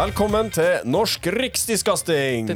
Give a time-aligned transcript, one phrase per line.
[0.00, 2.46] Velkommen til Norsk riksdiskasting!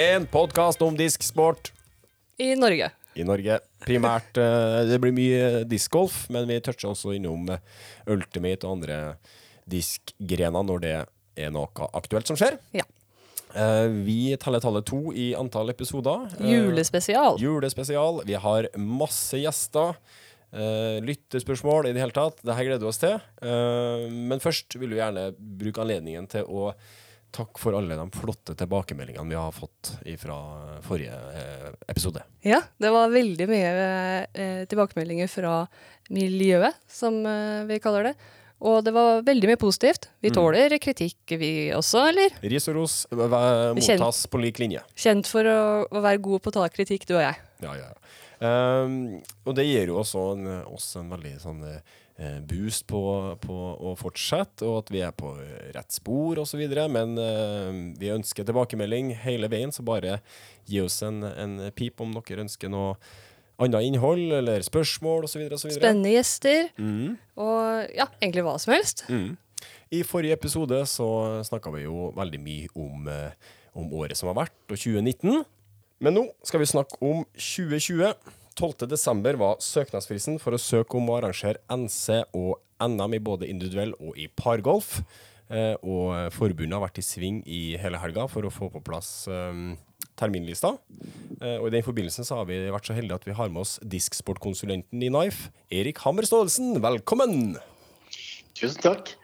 [0.00, 1.68] En podkast om disksport
[2.40, 2.86] I Norge.
[3.12, 3.58] i Norge.
[3.84, 7.60] Primært eh, Det blir mye diskgolf, men vi toucher også innom eh,
[8.08, 8.98] Ultimate og andre
[9.68, 10.94] diskgrener når det
[11.44, 12.56] er noe aktuelt som skjer.
[12.72, 12.88] Ja.
[13.52, 16.30] Eh, Vi teller tallet to i antall episoder.
[16.40, 17.36] Julespesial.
[17.42, 18.24] Julespesial.
[18.24, 19.98] Vi har masse gjester.
[20.54, 22.38] Uh, lyttespørsmål i det hele tatt.
[22.44, 23.16] Dette gleder vi oss til.
[23.42, 26.68] Uh, men først vil vi gjerne bruke anledningen til å
[27.34, 30.36] takke for alle de flotte tilbakemeldingene vi har fått fra
[30.86, 32.22] forrige uh, episode.
[32.46, 33.74] Ja, det var veldig mye
[34.70, 35.56] tilbakemeldinger fra
[36.14, 37.18] miljøet, som
[37.66, 38.14] vi kaller det.
[38.64, 40.06] Og det var veldig mye positivt.
[40.22, 40.34] Vi Mm.
[40.36, 42.30] tåler kritikk, vi også, eller?
[42.40, 44.80] Ris og ros mottas kjent, på lik linje.
[44.96, 45.58] Kjent for å,
[45.90, 47.36] å være god på å ta kritikk, du og jeg.
[47.64, 47.90] Ja, ja.
[48.44, 48.96] Um,
[49.46, 53.00] og det gir jo også en, oss en veldig sånn eh, boost på,
[53.40, 55.32] på å fortsette, og at vi er på
[55.74, 56.60] rett spor osv.
[56.92, 60.18] Men eh, vi ønsker tilbakemelding hele veien, så bare
[60.68, 62.98] gi oss en, en pip om dere ønsker noe
[63.62, 65.46] annet innhold eller spørsmål osv.
[65.62, 67.16] Spennende gjester, Mm.
[67.38, 69.04] og ja, egentlig hva som helst.
[69.08, 69.36] Mm.
[69.94, 71.06] I forrige episode så
[71.46, 75.44] snakka vi jo veldig mye om, eh, om året som har vært, og 2019.
[76.04, 78.10] Men nå skal vi snakke om 2020.
[78.54, 78.86] 12.
[78.90, 83.94] desember var søknadsfristen for å søke om å arrangere NC og NM i både individuell
[83.96, 84.98] og i pargolf.
[85.48, 89.24] Eh, og forbundet har vært i sving i hele helga for å få på plass
[89.32, 89.64] eh,
[90.20, 90.74] terminlista.
[91.40, 93.64] Eh, og i den forbindelsen så har vi vært så heldige at vi har med
[93.64, 96.82] oss disksportkonsulenten i Knife, Erik Hammer Staalesen.
[96.84, 97.56] Velkommen!
[98.52, 99.16] Tusen takk.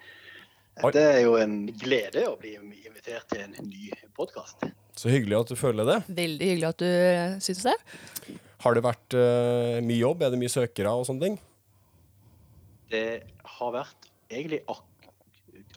[0.80, 4.64] Det er jo en glede å bli invitert til en ny podkast.
[5.00, 5.96] Så hyggelig at du føler det.
[6.12, 7.76] Veldig hyggelig at du eh, syns det.
[8.60, 10.26] Har det vært uh, mye jobb?
[10.26, 11.38] Er det mye søkere og sånne ting?
[12.92, 13.06] Det
[13.54, 14.86] har vært egentlig ak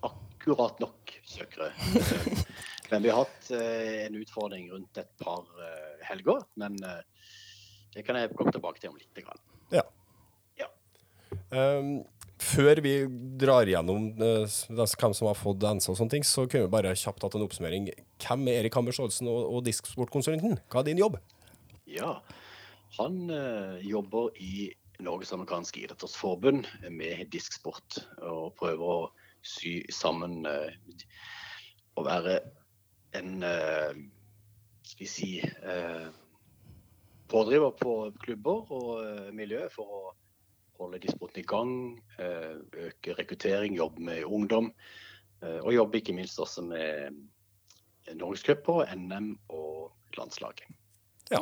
[0.03, 1.69] akkurat nok søkere.
[2.91, 6.43] Men vi har hatt uh, en utfordring rundt et par uh, helger.
[6.59, 6.75] Men
[7.95, 9.23] det kan jeg komme tilbake til om litt.
[9.23, 9.39] Grann.
[9.71, 9.85] Ja.
[10.59, 10.67] Ja.
[11.55, 12.01] Um,
[12.43, 12.93] før vi
[13.39, 16.93] drar gjennom uh, hvem som har fått NC og sånne ting, så kunne vi bare
[16.99, 17.89] kjapt hatt en oppsummering.
[18.23, 20.59] Hvem er Erik Hammers Staalesen og, og disksportkonsulenten?
[20.71, 21.19] Hva er din jobb?
[21.89, 22.17] Ja.
[22.99, 24.69] Han uh, jobber i
[25.03, 28.01] Norges amerikanske idrettsforbund med disksport.
[28.21, 28.99] Og prøver å
[29.43, 30.69] sy sammen uh,
[31.97, 32.39] å være
[33.13, 33.43] en
[34.83, 35.27] Skal vi si
[37.29, 37.91] pådriver på
[38.23, 40.01] klubber og miljø for å
[40.79, 41.73] holde disksporten i gang.
[42.19, 42.55] eh,
[42.87, 44.73] øke rekruttering, jobbe med ungdom.
[45.43, 47.11] eh, og jobbe ikke minst også med
[48.15, 50.63] norgescuper, NM og landslaget.
[51.31, 51.39] Ja.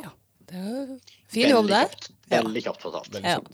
[0.48, 0.98] Det er
[1.30, 1.92] fin jobb der.
[2.32, 3.12] Veldig kjapt fortalt.
[3.14, 3.36] Veldig Ja.
[3.38, 3.52] kjapt.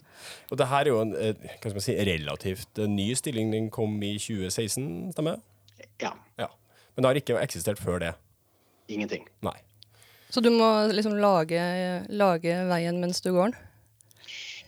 [0.50, 1.34] Og det her er jo en eh,
[1.64, 3.52] man si, relativt ny stilling.
[3.52, 5.86] Den kom i 2016, stemmer det?
[6.00, 6.12] Ja.
[6.38, 6.46] Ja.
[6.96, 8.14] Men det har ikke eksistert før det?
[8.88, 9.28] Ingenting.
[9.42, 9.56] Nei.
[10.30, 11.60] Så du må liksom lage,
[12.08, 13.67] lage veien mens du går den?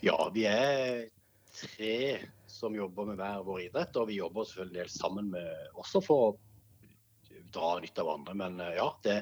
[0.01, 1.03] Ja, vi er
[1.53, 1.97] tre
[2.49, 6.01] som jobber med hver vår idrett, og vi jobber selvfølgelig en del sammen med også
[6.05, 6.31] for å
[7.51, 8.35] dra nytte av andre.
[8.37, 9.19] Men eh, ja, det,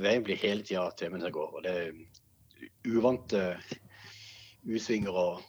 [0.00, 1.54] veien blir hele tida til mens jeg går.
[1.54, 3.44] Og det er uvante
[4.68, 5.40] U-svinger og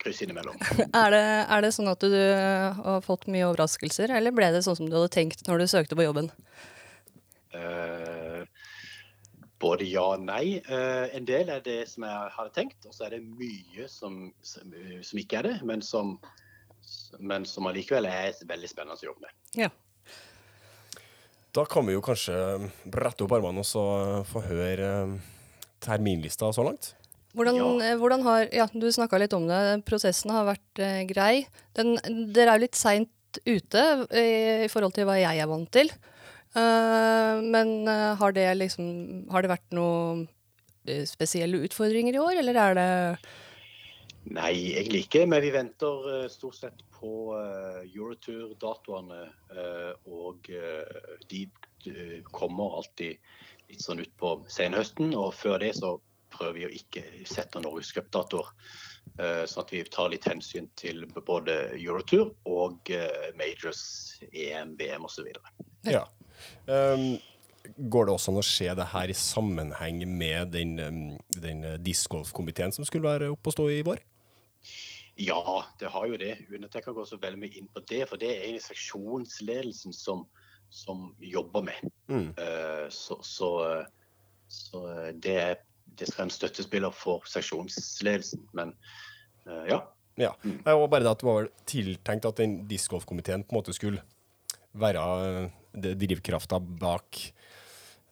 [0.00, 0.56] kryss innimellom.
[1.02, 4.78] Er det, er det sånn at du har fått mye overraskelser, eller ble det sånn
[4.78, 6.30] som du hadde tenkt når du søkte på jobben?
[7.56, 8.25] Eh,
[9.62, 10.58] både ja og nei.
[10.60, 14.32] Eh, en del er det som jeg hadde tenkt, og så er det mye som,
[14.44, 16.16] som, som ikke er det, men som,
[17.18, 19.34] men som allikevel er veldig spennende å jobbe med.
[19.64, 19.70] Ja.
[21.56, 22.36] Da kan vi jo kanskje
[22.92, 25.16] brette opp armene og få høre eh,
[25.80, 26.92] terminlista så langt.
[27.36, 27.70] Hvordan, Ja.
[27.92, 29.84] eh, hvordan har Ja, du snakka litt om det.
[29.88, 31.46] Prosessen har vært eh, grei.
[31.76, 31.96] Den,
[32.32, 33.12] dere er jo litt seint
[33.44, 33.82] ute
[34.16, 35.90] i, i forhold til hva jeg er vant til.
[36.56, 40.22] Eh, men uh, har det liksom Har det vært noen
[40.88, 42.86] eh, spesielle utfordringer i år, eller er det
[44.26, 45.26] Nei, egentlig ikke.
[45.30, 49.20] Men vi venter uh, stort sett på uh, Eurotour-datoene.
[49.52, 50.48] eh, og
[51.30, 51.44] de
[52.34, 53.20] kommer alltid
[53.70, 55.14] litt sånn utpå senhøsten.
[55.14, 55.92] Og før det så
[56.34, 58.50] prøver vi å ikke sette norgescupdatoer.
[59.46, 62.90] Sånn at vi tar litt hensyn til både Eurotour og
[63.38, 63.84] Majors,
[64.32, 65.30] EM, VM osv.
[65.86, 66.02] Ja.
[66.66, 67.16] Um,
[67.76, 71.00] går det også an å se det her i sammenheng med den, um,
[71.34, 74.02] den uh, discgolfkomiteen som skulle være oppe og stå i vår?
[75.16, 76.34] Ja, det har jo det.
[76.50, 78.02] Uten at jeg kan gå så veldig mye inn på det.
[78.10, 80.26] For det er egentlig seksjonsledelsen som,
[80.68, 81.92] som jobber med.
[82.12, 82.28] Mm.
[82.36, 83.86] Uh, så, så, eh,
[84.52, 85.54] så eh, det, er,
[85.98, 88.44] det skal en støttespiller for seksjonsledelsen.
[88.52, 88.74] Men
[89.48, 89.80] uh, ja.
[90.20, 90.34] Ja.
[90.42, 94.04] Det var bare det at det var tiltenkt at den discgolfkomiteen på en måte skulle
[94.76, 97.20] være eh, drivkrafta bak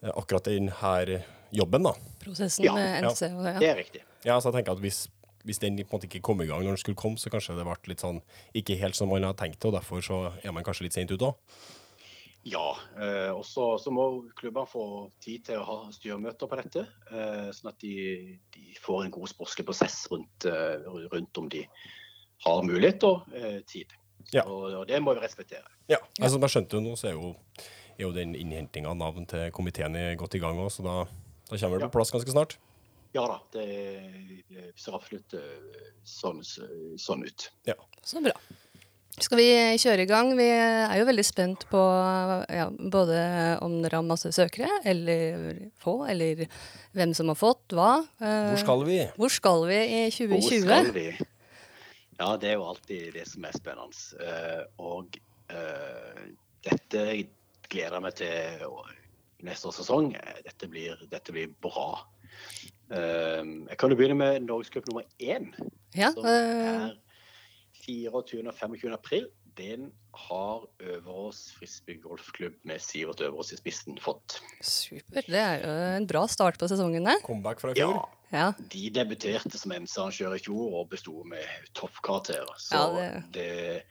[0.02, 1.22] eh, akkurat denne
[1.54, 1.94] jobben, da.
[2.24, 3.10] Prosessen Ja, med ja.
[3.10, 3.58] NC ja.
[3.60, 4.02] Det er riktig.
[4.24, 5.04] Ja, så jeg tenker at hvis,
[5.44, 7.56] hvis den på en måte ikke kom i gang når den skulle komme, så kanskje
[7.58, 8.20] det ble litt sånn
[8.56, 11.12] ikke helt som man hadde tenkt det, og derfor så er man kanskje litt sent
[11.14, 11.58] ute òg.
[12.44, 16.82] Ja, eh, og så så må klubbene få tid til å ha styremøter på dette.
[17.08, 21.62] Eh, sånn at de, de får en god sportslig prosess rundt, eh, rundt om de
[22.44, 23.94] har mulighet og eh, tid.
[24.32, 24.42] Ja.
[24.48, 25.66] Og det må vi respektere.
[25.88, 27.34] Ja, altså, som jeg skjønte jo nå, så er jo,
[27.98, 30.96] er jo den innhentinga av navn til komiteen godt i gang òg, så da,
[31.50, 31.88] da kommer det Ja.
[31.92, 32.56] på plass ganske snart.
[33.14, 33.64] Ja da, det,
[34.50, 36.40] det ser absolutt eh, sånn,
[36.98, 37.50] sånn ut.
[37.68, 37.76] Ja.
[38.02, 38.32] Så bra.
[39.22, 39.44] Skal vi
[39.78, 40.32] kjøre i gang?
[40.34, 41.78] Vi er jo veldig spent på
[42.50, 43.20] ja, både
[43.62, 46.42] om dere har masse søkere, eller få, eller
[46.98, 47.92] hvem som har fått hva.
[48.18, 48.98] Eh, Hvor skal vi?
[49.14, 50.34] hvor skal vi i 2020?
[50.34, 51.06] Hvor skal vi?
[52.18, 54.22] Ja, det er jo alltid det som er spennende.
[54.22, 55.16] Eh, og
[55.50, 56.26] eh,
[56.66, 57.06] dette
[57.72, 58.66] gleder jeg meg til
[59.44, 60.12] neste års sesong.
[60.46, 62.04] Dette blir, dette blir bra.
[62.94, 65.50] Eh, jeg kan jo begynne med Norgescup nummer én,
[65.94, 66.94] Ja, som er
[67.84, 68.46] 24.
[68.48, 68.92] og 25.
[68.94, 69.28] april.
[69.56, 69.92] Den
[70.28, 74.40] har Øverås frisbee golfklubb med Sivert Øverås i spissen fått.
[74.62, 75.26] supert.
[75.30, 77.20] Det er jo en bra start på sesongen, det.
[77.26, 77.94] Comeback fra i fjor?
[77.94, 78.04] Ja,
[78.34, 78.52] Ja.
[78.58, 82.50] de debuterte som MC-arrangør i fjor og besto med toppkarakterer.
[82.58, 83.82] Så Ja, det- det...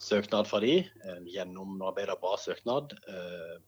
[0.00, 3.58] søknad fra de, en gjennomarbeida bra søknad, eh,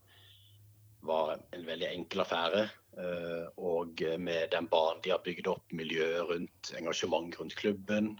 [1.02, 2.70] var en veldig enkel affære.
[2.96, 8.18] Eh, og med den banen de har bygd opp, miljøet rundt, engasjement rundt klubben,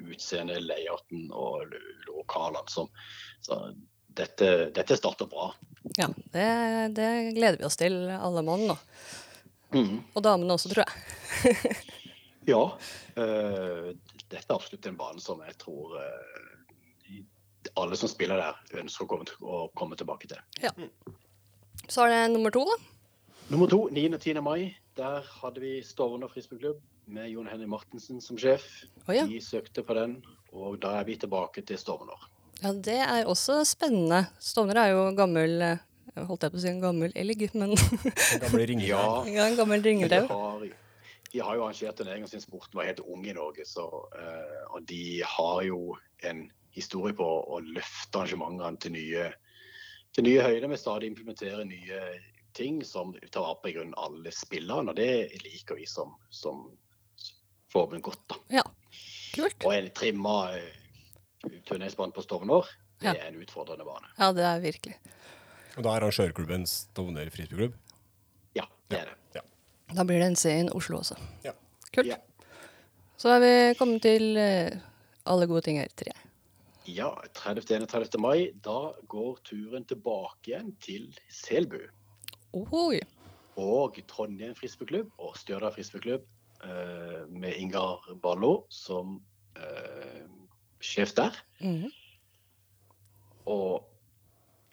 [0.00, 1.72] utseende, layouten og
[2.08, 2.88] lokalene som
[3.42, 3.58] Så
[4.12, 5.50] dette, dette starter bra.
[5.98, 6.46] ja det,
[6.96, 8.76] det gleder vi oss til, alle mann nå.
[9.72, 10.02] Mm.
[10.14, 11.66] Og damene også, tror jeg.
[12.42, 12.58] Ja.
[13.16, 13.92] Øh,
[14.26, 17.20] dette er absolutt en bane som jeg tror øh,
[17.78, 20.40] alle som spiller der, ønsker å komme, å komme tilbake til.
[21.88, 22.76] Så er det nummer to, da.
[23.52, 24.08] Nummer to, 9.
[24.16, 24.40] og 10.
[24.42, 24.72] mai.
[24.96, 28.66] Der hadde vi Stovner frisbeeklubb med Jon Henny Martensen som sjef.
[29.06, 29.24] Oh, ja.
[29.24, 30.18] De søkte på den,
[30.52, 32.28] og da er vi tilbake til Stovner.
[32.60, 34.26] Ja, det er også spennende.
[34.38, 37.72] Stovner er jo gammel eh, Holdt jeg på å si en gammel elg, men
[38.36, 40.28] En gamle ringen Ja, ja, en gammel de ringerev.
[41.32, 44.84] de har jo arrangert turneringer sin sporten var helt ung i Norge, så, uh, og
[44.90, 45.96] de har jo
[46.28, 46.44] en
[46.76, 49.30] historie på å løfte arrangementene til nye,
[50.12, 52.02] til nye høyder med stadig implementere nye
[52.54, 54.92] ting som tar vare på i grunnen alle spillerne.
[54.92, 56.66] Og det liker vi som, som
[57.72, 58.22] forbund godt.
[58.28, 58.36] da.
[58.58, 58.64] Ja,
[59.34, 59.64] kult.
[59.64, 62.68] Og en trimma uh, turneringsbane på Stovner,
[63.02, 63.14] det Ja.
[63.18, 64.08] er en utfordrende bane.
[64.18, 64.96] Ja, det er virkelig.
[65.76, 67.74] Og da er arrangørklubben Stovner frisbeeklubb.
[68.54, 69.16] Ja, det er det.
[69.40, 69.42] Ja.
[69.96, 71.16] Da blir det en C-in Oslo også.
[71.44, 71.52] Ja.
[71.92, 72.06] Kult.
[72.06, 72.16] Ja.
[73.16, 74.76] Så er vi kommet til eh,
[75.30, 76.12] alle gode ting her, tre.
[76.90, 77.08] Ja,
[77.38, 78.18] 30.-31.
[78.18, 81.78] mai, da går turen tilbake igjen til Selbu.
[82.52, 83.00] Oi.
[83.60, 86.24] Og Trondheim frisbeeklubb og Stjørdal frisbeeklubb
[86.64, 89.18] eh, med Ingar Ballo som
[89.56, 90.24] eh,
[90.82, 91.36] sjef der.
[91.60, 91.88] Mm.
[93.52, 93.88] Og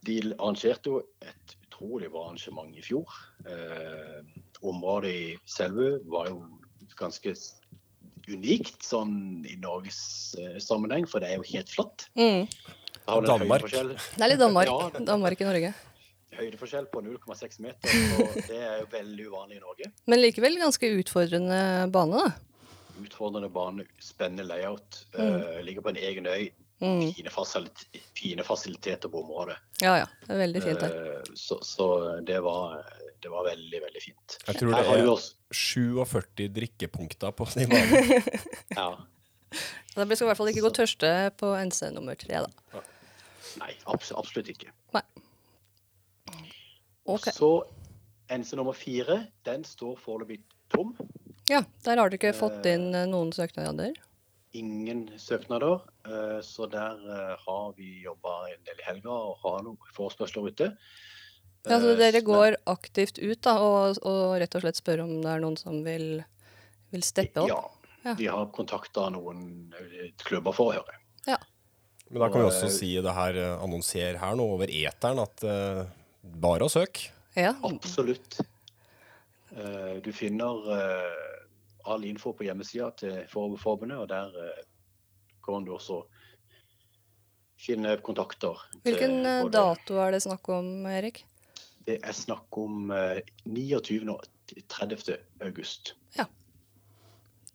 [0.08, 3.16] de arrangerte jo et utrolig bra arrangement i fjor.
[3.48, 4.22] Eh,
[4.62, 6.44] området i Selbu var jo
[7.00, 7.36] ganske
[8.30, 12.10] unikt sånn i Norges eh, sammenheng, for det er jo helt flatt.
[12.20, 12.48] Mm.
[13.26, 13.66] Danmark.
[13.72, 14.70] Det er litt Danmark.
[14.70, 15.72] Ja, Danmark i Norge.
[16.38, 19.90] Høydeforskjell på 0,6 meter, og det er jo veldig uvanlig i Norge.
[20.10, 21.60] Men likevel ganske utfordrende
[21.94, 22.64] bane, da.
[23.00, 26.50] Utfordrende bane, spennende layout, eh, ligger på en egen øy.
[26.80, 27.10] Mm.
[27.12, 29.58] Fine, fasiliteter, fine fasiliteter på området.
[29.84, 30.94] Ja ja, det er veldig fint her.
[30.96, 31.88] Eh, så så
[32.24, 32.78] det, var,
[33.20, 34.38] det var veldig, veldig fint.
[34.48, 35.26] Jeg tror det er
[35.60, 38.30] 47 drikkepunkter på den banen.
[38.80, 38.90] ja,
[39.96, 42.84] Da skal vi i hvert fall ikke gå tørste på NC nummer tre, da.
[43.60, 44.72] nei, absolutt ikke.
[44.96, 45.04] Nei.
[47.10, 47.30] Ok.
[47.34, 47.50] Så
[48.30, 50.94] NC nummer fire, den står foreløpig tom.
[51.50, 53.96] Ja, der har dere ikke fått inn eh, noen søknader.
[54.58, 59.64] Ingen søknader, eh, så der eh, har vi jobba en del i helga og har
[59.66, 60.70] noen forespørsler ute.
[61.68, 65.04] Ja, så Eh, dere men- går aktivt ut da, og, og rett og slett spør
[65.04, 66.24] om det er noen som vil,
[66.94, 67.50] vil steppe opp?
[67.52, 67.60] Ja.
[68.06, 68.14] Ja.
[68.16, 70.96] Vi har kontakta noen eh, klubber for å høre.
[71.28, 71.36] Ja.
[72.10, 74.72] Men da kan vi også Og, eh, si det her, eh, annonsere her nå over
[74.72, 75.84] eteren at eh,
[76.24, 77.10] bare å søke.
[77.36, 77.54] Ja.
[77.64, 78.40] Absolutt.
[79.56, 81.46] Eh, Du finner eh,
[81.86, 84.64] all info på hjemmesida til for- forbundet, og der eh,
[85.46, 86.04] kan du også
[87.60, 88.58] finne kontakter.
[88.86, 91.24] Hvilken dato er det snakk om, Erik?
[91.86, 94.04] Det er snakk om eh, 29.
[94.14, 94.24] og
[94.70, 95.18] 30.
[95.42, 95.94] august.
[96.16, 96.26] Ja.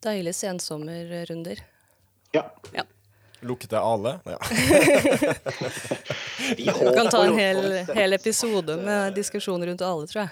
[0.04, 1.62] Deilige sensommerrunder.
[2.35, 2.49] Ja.
[2.75, 2.83] Ja.
[3.41, 4.19] Lukter Ale?
[4.25, 4.38] Ja.
[6.57, 6.64] Vi
[6.97, 10.29] kan ta en hel, hel episode med diskusjon rundt alle, tror jeg.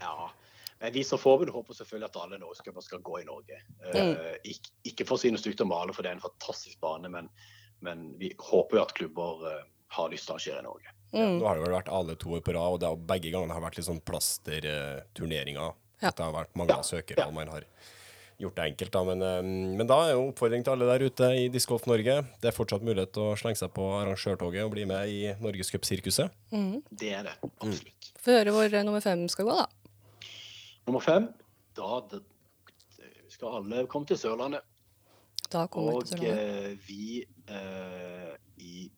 [0.00, 0.30] Ja.
[0.78, 3.56] Men vi som forbund håper selvfølgelig at alle norgescuper skal gå i Norge.
[3.94, 4.16] Mm.
[4.44, 7.08] ikke, ikke for å si noe stygt om Ale, for det er en fantastisk bane,
[7.08, 7.30] men,
[7.80, 9.62] men vi håper jo at klubber eh,
[9.96, 10.92] har lyst til å arrangere i Norge.
[11.14, 11.38] Mm.
[11.38, 13.54] Nå har det vel vært Ale to år på rad, og det har, begge gangene
[13.56, 15.70] har vært litt sånn plasterturneringer.
[16.02, 16.10] Ja.
[16.10, 16.82] At det har vært mange Ja.
[16.84, 17.64] søkere, og man har
[18.40, 18.92] gjort det enkelt.
[18.92, 19.04] Da.
[19.04, 19.42] Men, eh,
[19.78, 22.16] men da er jo oppfordring til alle der ute i Discgolf Norge.
[22.42, 26.34] Det er fortsatt mulighet til å slenge seg på arrangørtoget og bli med i Norgescupsirkuset.
[26.90, 28.12] Det er det, absolutt.
[28.24, 30.30] Få høre hvor eh, nummer fem skal gå, da.
[30.88, 31.30] Nummer fem,
[31.78, 32.20] da det,
[33.32, 34.64] skal alle komme til Sørlandet.
[35.50, 36.78] Da kommer Og til Sørlandet.
[36.78, 38.88] Og vi eh, i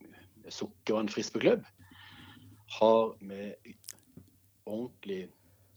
[0.52, 1.64] Sukkervann frisbeeklubb
[2.76, 3.55] har med
[4.66, 5.26] ordentlig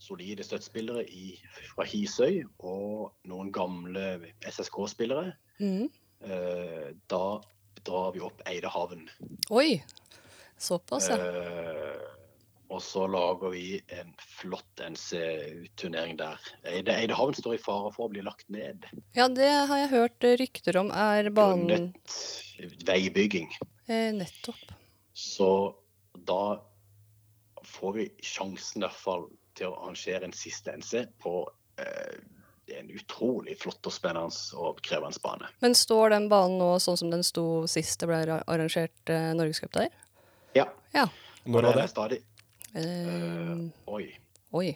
[0.00, 1.34] solide støttespillere i,
[1.74, 5.34] fra Hisøy og noen gamle SSK-spillere.
[5.60, 5.88] Mm.
[6.24, 7.24] Eh, da
[7.84, 9.06] drar vi opp Eidehavn.
[9.52, 9.82] Oi!
[10.60, 11.16] Såpass, ja.
[11.16, 12.08] Eh,
[12.70, 16.38] og så lager vi en flott NC-turnering der.
[16.68, 18.86] Eide, Eidehavn står i fare for å bli lagt ned.
[19.16, 23.50] Ja, det har jeg hørt rykter om er banen Grunnet veibygging.
[23.88, 24.76] eh, Nettopp.
[25.16, 25.50] Så
[26.14, 26.60] da
[27.66, 29.26] får vi sjansen i hvert fall
[29.58, 31.34] til å arrangere en siste NC på
[31.80, 32.20] eh,
[32.78, 35.48] en utrolig flott og spennende og krevende bane.
[35.64, 39.74] Men står den banen nå sånn som den sto sist det ble arrangert eh, Norgescup
[39.74, 39.90] der?
[40.54, 40.68] Ja.
[40.94, 41.08] Ja.
[41.50, 41.88] Når var det?
[41.90, 42.20] Stadig,
[42.70, 44.04] Uh, oi.
[44.54, 44.68] oi.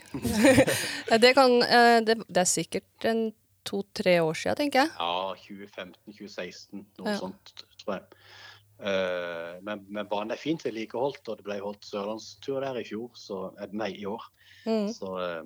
[1.22, 3.28] Det kan uh, det, det er sikkert en
[3.64, 4.90] to-tre år siden, tenker jeg.
[4.98, 7.20] Ja, 2015-2016, noe Ja.
[7.20, 7.52] sånt,
[7.84, 8.18] tror jeg.
[8.82, 13.14] Uh, men, men banen er fint vedlikeholdt, og det ble holdt sørlandstur der i fjor,
[13.14, 14.26] så, nei, i år.
[14.64, 14.88] Mm.
[14.96, 15.42] Så eh,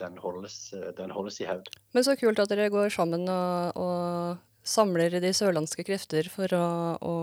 [0.00, 1.70] den, holdes, eh, den holdes i hevd.
[1.96, 6.66] Men så kult at dere går sammen og, og samler de sørlandske krefter for å,
[7.00, 7.14] å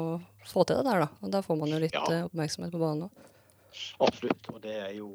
[0.50, 1.10] få til det der, da.
[1.22, 2.06] Og da får man jo litt Ja.
[2.12, 3.22] eh, oppmerksomhet på banen òg.
[4.02, 4.50] Absolutt.
[4.54, 5.10] Og det er jo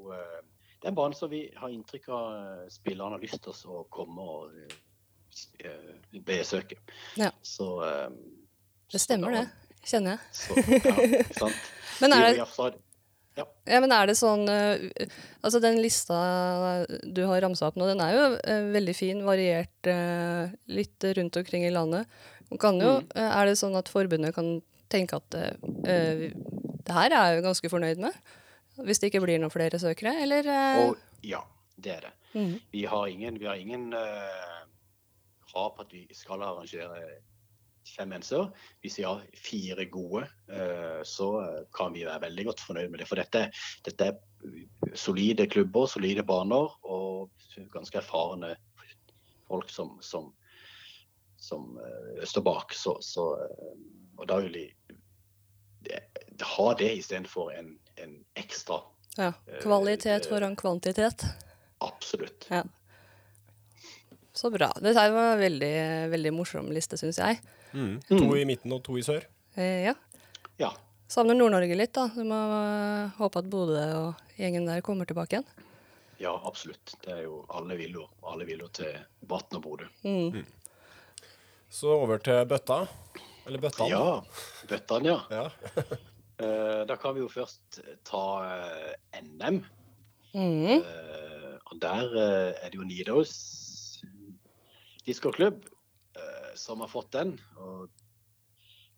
[0.81, 4.25] det er en bane som vi har inntrykk av spillerne har lyst til å komme
[4.25, 4.55] og
[6.27, 6.77] besøke.
[7.21, 7.31] Ja.
[7.43, 9.51] Så Det så stemmer, da- det.
[9.85, 10.21] Kjenner jeg.
[10.33, 11.69] Så, ja, sant.
[12.01, 12.45] Men er det,
[13.37, 15.07] stadig- ja, men er det sånn eh,
[15.45, 19.87] Altså, den lista du har ramsa opp nå, den er jo eh, veldig fin, variert
[19.89, 22.07] eh, litt rundt omkring i landet.
[22.61, 23.13] Kan jo, Mm.
[23.15, 24.61] Er det sånn at forbundet kan
[24.91, 28.13] tenke at eh, det her er jeg jo ganske fornøyd med?
[28.81, 30.47] Hvis det ikke blir noen flere søkere, eller?
[30.89, 31.43] Og ja,
[31.79, 32.13] det er det.
[32.35, 32.55] Mm.
[32.73, 34.65] Vi har ingen, vi har ingen uh,
[35.51, 37.01] krav på at vi skal arrangere
[37.97, 38.51] fem NC-er.
[38.83, 43.03] Hvis vi har fire gode, eh, så eh, kan vi være veldig godt fornøyd med
[43.03, 43.09] det.
[43.11, 43.47] For dette,
[43.87, 47.31] dette er solide klubber, solide baner og
[47.75, 48.55] ganske erfarne
[49.51, 50.31] folk som, som,
[51.37, 52.75] som eh, står bak.
[52.77, 53.27] Så, så,
[54.17, 54.67] og da vil vi
[56.41, 58.83] ha det istedenfor en, en ekstra.
[59.17, 59.33] Ja.
[59.63, 61.25] Kvalitet foran kvantitet.
[61.81, 62.47] Absolutt.
[62.51, 62.65] Ja.
[64.41, 64.71] Så bra.
[64.81, 65.75] Det var en veldig,
[66.09, 67.43] veldig morsom liste, syns jeg.
[67.77, 67.99] Mm.
[68.09, 69.27] To i midten og to i sør.
[69.53, 69.93] Eh, ja.
[70.57, 70.71] Ja.
[71.13, 72.07] Savner Nord-Norge litt, da.
[72.15, 75.67] Du må eh, håpe at Bodø og gjengen der kommer tilbake igjen.
[76.23, 76.95] Ja, absolutt.
[77.05, 78.97] Det er jo alle vil jo, alle vil jo til
[79.29, 79.91] Vatn og Bodø.
[80.09, 80.41] Mm.
[81.69, 82.87] Så over til bøtta.
[83.45, 83.93] Eller bøttene.
[83.93, 85.21] Ja, bøttene, ja.
[85.43, 85.85] Ja.
[86.41, 89.59] Eh, da kan vi jo først ta eh, NM.
[90.33, 90.79] Mm.
[90.79, 93.35] Eh, og der eh, er det jo Nidaros
[95.07, 95.65] discoklubb
[96.17, 97.37] eh, som har fått den.
[97.57, 97.89] Og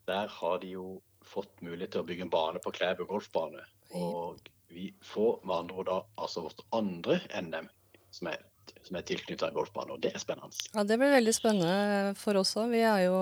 [0.08, 0.86] der har de jo
[1.24, 3.62] fått mulighet til å bygge en bane på Klæbu golfbane.
[3.94, 4.40] Og
[4.72, 7.68] vi får med andre ord da altså vårt andre NM
[8.12, 8.38] som er,
[8.84, 10.52] som er tilknyttet en golfbane, og det er spennende.
[10.74, 12.72] Ja, det blir veldig spennende for oss òg.
[12.74, 13.18] Vi er jo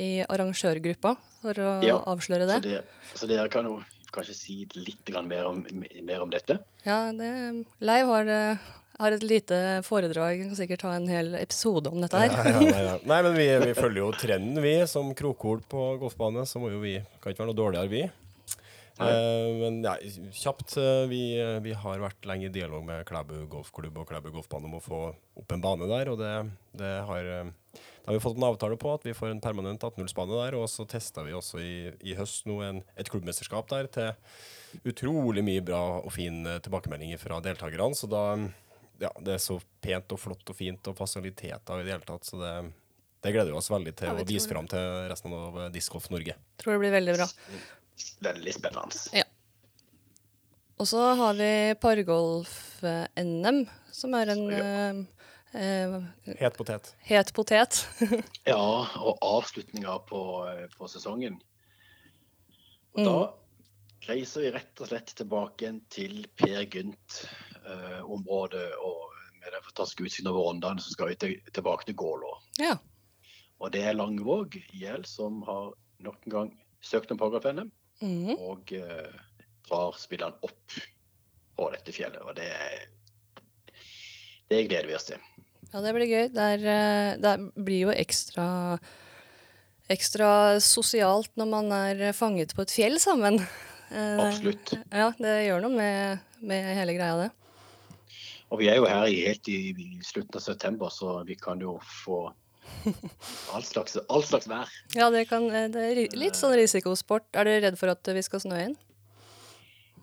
[0.00, 2.70] i arrangørgruppa, for å Ja, avsløre Så, det.
[2.70, 2.84] det,
[3.20, 3.80] så dere kan jo
[4.14, 5.60] kanskje si litt mer, om,
[6.02, 6.56] mer om dette?
[6.86, 8.56] Ja, det Leiv har, eh,
[9.00, 10.38] har et lite foredrag.
[10.38, 12.32] Jeg Kan sikkert ta en hel episode om dette her.
[12.36, 12.96] Ja, ja, ja.
[13.08, 14.74] Nei, men vi, vi følger jo trenden, vi.
[14.90, 18.04] Som krokhol på golfbane, så må jo vi Kan ikke være noe dårligere, vi.
[19.00, 19.94] Eh, men ja,
[20.36, 20.76] kjapt.
[20.76, 21.22] eh, vi,
[21.64, 25.00] vi har vært lenge i dialog med Klæbu golfklubb og Klæbu golfbane om å få
[25.40, 26.34] opp en bane der, og det,
[26.76, 27.52] det har eh,
[28.00, 30.68] da har vi fått en avtale på at vi får en permanent 18-hullsbane der, og
[30.72, 31.74] så testa vi også i,
[32.10, 37.20] i høst nå en, et klubbmesterskap der til utrolig mye bra og fin tilbakemeldinger tilbakemelding
[37.20, 37.96] fra deltakerne.
[37.96, 38.24] Så da
[39.00, 42.26] ja, det er så pent og flott og fint og fasiliteter i det hele tatt,
[42.28, 42.52] så det,
[43.24, 45.92] det gleder vi oss veldig til Ja, å vise fram til resten av Discoff Disc
[45.96, 46.36] Golf Norge.
[46.60, 47.28] Tror det blir veldig bra.
[48.28, 49.02] Veldig spennende.
[49.16, 49.26] Ja.
[50.80, 53.58] Og så har vi pargolf-NM,
[53.92, 54.68] som er en ja.
[55.52, 55.96] eh,
[56.40, 56.94] Het potet.
[57.10, 57.82] het potet.
[58.48, 58.60] Ja,
[59.00, 60.22] og avslutninga på,
[60.78, 61.36] på sesongen
[62.96, 63.18] Og Da
[64.08, 66.64] reiser vi rett og slett tilbake til Per
[67.64, 68.68] Gynt-området.
[68.80, 72.32] og med den fantastiske utsikten over Rondane, så skal vi til, tilbake til Gålå.
[72.60, 72.76] Ja.
[73.60, 76.50] Og det er Langvåg IL som har nok en gang
[76.84, 78.36] søkt om paragraf-NM, mm.
[78.36, 79.20] og eh,
[79.68, 80.76] drar spilleren opp
[81.56, 82.22] på dette fjellet.
[82.24, 82.48] Og det,
[84.52, 85.24] det gleder vi oss til.
[85.70, 86.28] Ja, det blir gøy.
[86.34, 88.46] Det, er, eh, det blir jo ekstra,
[89.92, 90.30] ekstra
[90.64, 93.40] sosialt når man er fanget på et fjell sammen.
[93.90, 94.76] Eh, Absolutt.
[94.88, 97.30] Ja, det gjør noe med, med hele greia, det.
[98.50, 101.60] Og vi er jo her i, helt i, i slutten av september, så vi kan
[101.62, 102.24] jo få
[103.54, 104.70] all slags, all slags vær.
[104.98, 107.28] Ja, det, kan, eh, det er litt sånn risikosport.
[107.38, 108.78] Er du redd for at vi skal snø inn?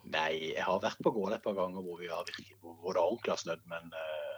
[0.08, 3.02] Nei, jeg har vært på Gål et par ganger hvor, vi har virkelig, hvor det
[3.04, 4.38] ordentlig har snødd, men uh,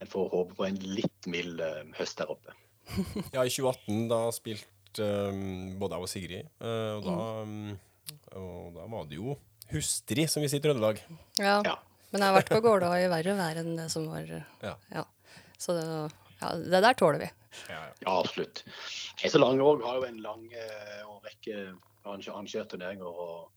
[0.00, 2.56] jeg får håpe på en litt mild uh, høst der oppe.
[3.34, 8.72] Ja, i 2018 da spilte um, både jeg og Sigrid, uh, og, da, um, og
[8.78, 9.36] da var det jo
[9.74, 11.02] hustrig, som vi sier i Trøndelag.
[11.42, 11.58] Ja.
[11.66, 11.76] Ja.
[12.16, 14.24] Men jeg har vært på Gålå i verre vær enn det som var
[14.64, 14.72] Ja.
[14.94, 15.02] Ja.
[15.60, 15.84] Så det,
[16.40, 17.28] ja, det der tåler vi.
[17.68, 17.92] Ja, ja.
[18.06, 18.62] Ja, absolutt.
[19.20, 21.58] Heise Langevåg har jo en lang eh, og rekke
[22.04, 23.50] arrange- arrangert turneringer, og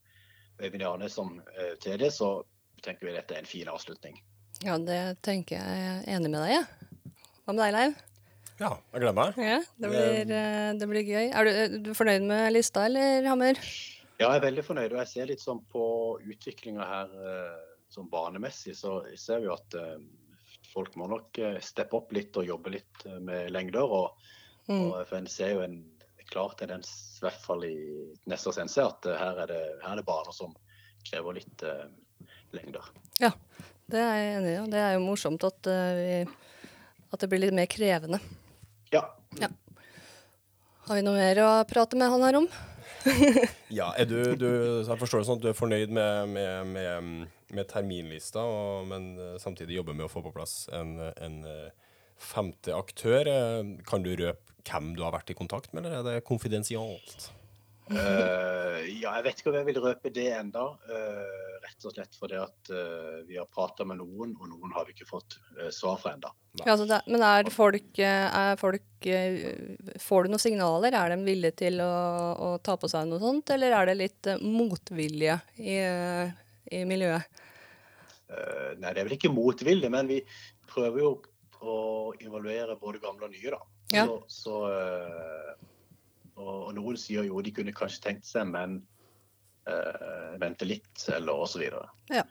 [0.60, 2.42] Øyvind Jarne som eh, til det, så
[2.84, 4.16] tenker vi dette er en fin avslutning.
[4.64, 7.12] Ja, det tenker jeg er enig med deg, jeg.
[7.44, 7.98] Hva med deg, Leiv?
[8.60, 9.38] ja, jeg gleder meg.
[9.40, 11.30] Ja, det blir, eh, det blir gøy.
[11.32, 13.60] Er du, er du fornøyd med lista, eller, Hammer?
[14.20, 15.84] Ja, jeg er veldig fornøyd, og jeg ser litt sånn på
[16.28, 17.58] utviklinga her eh,
[17.90, 19.96] sånn banemessig, så ser vi at eh,
[20.72, 23.96] folk må nok eh, steppe opp litt og jobbe litt eh, med lengder.
[24.00, 24.28] Og,
[24.70, 24.92] Mm.
[24.92, 25.80] og en ser jo en
[26.30, 27.74] klar tendens, i hvert fall i
[28.30, 30.52] neste NC, at her er, det, her er det baner som
[31.08, 31.88] krever litt uh,
[32.54, 32.86] lengder.
[33.18, 33.32] Ja,
[33.90, 34.58] det er jeg enig i.
[34.60, 36.68] og Det er jo morsomt at, uh, vi,
[37.10, 38.20] at det blir litt mer krevende.
[38.94, 39.02] Ja.
[40.86, 42.46] Har vi noe mer å prate med han her om?
[43.80, 44.48] Ja, du, du,
[44.86, 47.10] jeg forstår det sånn at du er fornøyd med, med, med,
[47.54, 51.90] med terminlista, og, men eh, samtidig jobber med å få på plass en, en eh,
[52.20, 53.30] femte aktør.
[53.30, 57.30] Eh, Kan du røpe hvem du har vært i kontakt med, eller er det konfidensialt?
[57.90, 62.14] Eh, ja, jeg vet ikke om jeg vil røpe det enda, uh, rett og slett
[62.14, 65.38] fordi at uh, vi har prata med noen, og noen har vi ikke fått
[65.74, 66.30] svar fra enda.
[66.60, 68.86] Ja, altså det, men er folk, er folk
[70.02, 70.92] Får du noen signaler?
[70.92, 71.92] Er de villige til å,
[72.34, 75.78] å ta på seg noe sånt, eller er det litt motvilje i,
[76.76, 77.40] i miljøet?
[78.30, 80.20] Eh, nei, det er vel ikke motvilje, men vi
[80.70, 81.10] prøver jo
[81.60, 81.76] å
[82.22, 83.60] involvere både gamle og nye, da.
[83.90, 84.04] Ja.
[84.06, 84.58] Så, så,
[86.40, 88.78] og, og noen sier jo de kunne kanskje tenkt seg, men
[89.68, 91.86] eh, vente litt, eller videre.
[92.10, 92.24] Ja.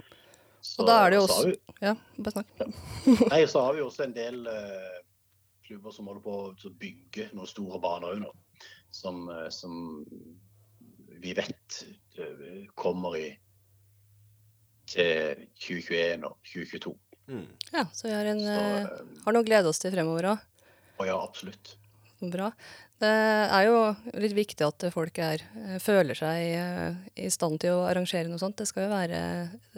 [0.80, 2.56] Og da er det jo også vi- Ja, bare snakk.
[3.32, 4.98] Nei, så har vi også en del eh,
[5.70, 8.34] klubber som holder på å bygge noen store baner under.
[8.92, 10.04] Som, eh, som
[11.20, 11.84] vi vet
[12.76, 13.28] kommer i
[14.90, 16.94] til 2021 og 2022.
[17.30, 17.46] Mm.
[17.76, 20.46] Ja, så vi har, en, Så har noe å glede oss til fremover òg.
[21.08, 21.76] ja, absolutt.
[22.20, 22.50] Bra.
[23.00, 23.76] Det er jo
[24.20, 28.42] litt viktig at folk er, eh, føler seg eh, i stand til å arrangere noe
[28.42, 28.58] sånt.
[28.60, 29.20] Det skal jo være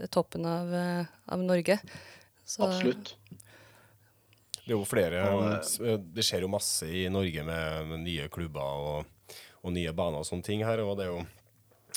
[0.01, 0.71] eh, toppen av,
[1.29, 1.77] av Norge.
[2.45, 3.13] Så- Absolutt.
[4.61, 5.21] Det er jo flere
[6.13, 10.27] Det skjer jo masse i Norge med, med nye klubber og, og nye baner og
[10.27, 11.21] sånne ting her, og det er jo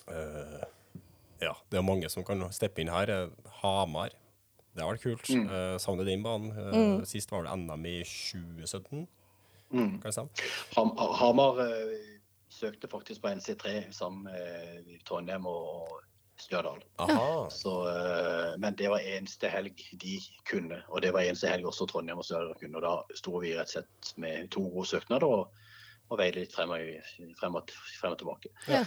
[0.08, 0.64] uh,
[1.44, 3.12] Ja, det er mange som kan steppe inn her.
[3.60, 4.16] Hamar.
[4.74, 5.28] Det har vært kult.
[5.28, 5.44] Mm.
[5.46, 6.50] Uh, savner den banen.
[6.56, 9.04] Eh, Sist var det NM i 2017,
[9.74, 10.00] Mm.
[10.02, 10.48] kan det?
[10.76, 11.94] Ham, Hamar eh,
[12.54, 16.00] søkte faktisk på NC3 sammen med Trondheim og
[16.40, 16.82] Stjørdal.
[17.50, 20.18] Så, eh, men det var eneste helg de
[20.50, 22.78] kunne, og det var eneste helg også Trondheim og Stjørdal kunne.
[22.80, 25.66] Og da sto vi rett og slett med to gode søknader og,
[26.10, 28.50] og veide litt frem og, frem og, frem og tilbake.
[28.70, 28.82] Ja,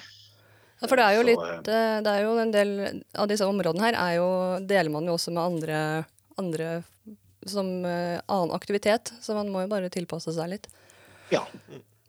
[0.84, 2.74] for det er jo litt eh, Det er jo en del
[3.18, 4.28] av disse områdene her er jo,
[4.68, 5.80] deler man jo også med andre,
[6.38, 6.68] andre
[7.52, 10.68] som eh, annen aktivitet, så man må jo bare tilpasse seg litt.
[11.34, 11.44] Ja,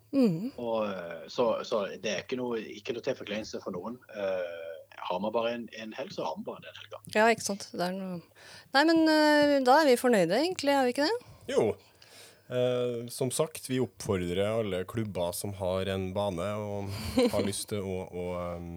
[0.09, 0.53] Mm.
[0.57, 3.98] og, eh, så, så det er ikke noe, ikke noe til forkleinelse for noen.
[4.14, 7.01] Uh, har man bare en, en helg, så har man bare den helga.
[7.12, 7.66] Ja, ikke sant.
[7.74, 8.22] Det er noe
[8.72, 11.35] Nei, men uh, da er vi fornøyde, egentlig, er vi ikke det?
[11.53, 11.66] Jo.
[12.48, 16.88] Uh, som sagt, vi oppfordrer alle klubber som har en bane og
[17.35, 18.70] har lyst til å, å em,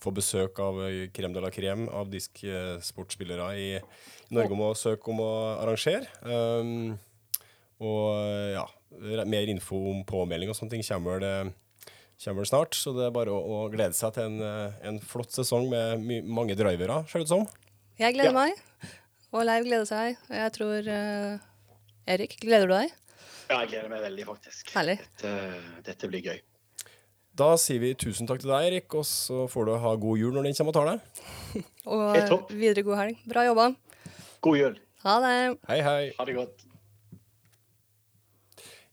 [0.00, 3.70] få besøk av Krem crème de la crème av disksportspillere i
[4.32, 6.06] Norge om å søke om å arrangere.
[6.24, 6.98] Um,
[7.80, 8.66] og eh, ja,
[9.24, 11.34] mer info om påmelding og sånne ting kommer det
[12.20, 14.98] kommer vel snart, så det er bare å, å glede seg til en, eh, en
[15.00, 17.46] flott sesong med my mange drivere, ser det ut som.
[18.00, 18.42] Jeg gleder Ja.
[18.44, 18.92] meg,
[19.32, 20.20] og Leiv gleder seg.
[20.28, 21.38] Og jeg tror uh,
[22.12, 22.92] Erik, gleder du deg?
[23.48, 24.72] Ja, jeg gleder meg veldig, faktisk.
[24.74, 25.32] Dette,
[25.86, 26.40] dette blir gøy.
[27.40, 30.34] Da sier vi tusen takk til deg, Erik, og så får du ha god jul
[30.36, 31.22] når den kommer og tar deg.
[31.94, 33.22] Og videre god helg.
[33.30, 33.70] Bra jobba.
[34.44, 34.74] God jul.
[35.06, 35.36] Ha det.
[35.70, 36.02] Hei, hei.
[36.18, 36.66] Ha det godt.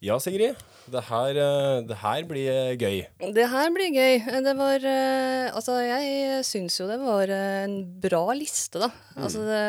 [0.05, 0.55] Ja, Sigrid.
[0.87, 3.01] Det her, eh, det her blir eh, gøy.
[3.35, 4.21] Det her blir gøy.
[4.45, 8.87] Det var eh, Altså, jeg syns jo det var eh, en bra liste, da.
[9.17, 9.59] Altså, det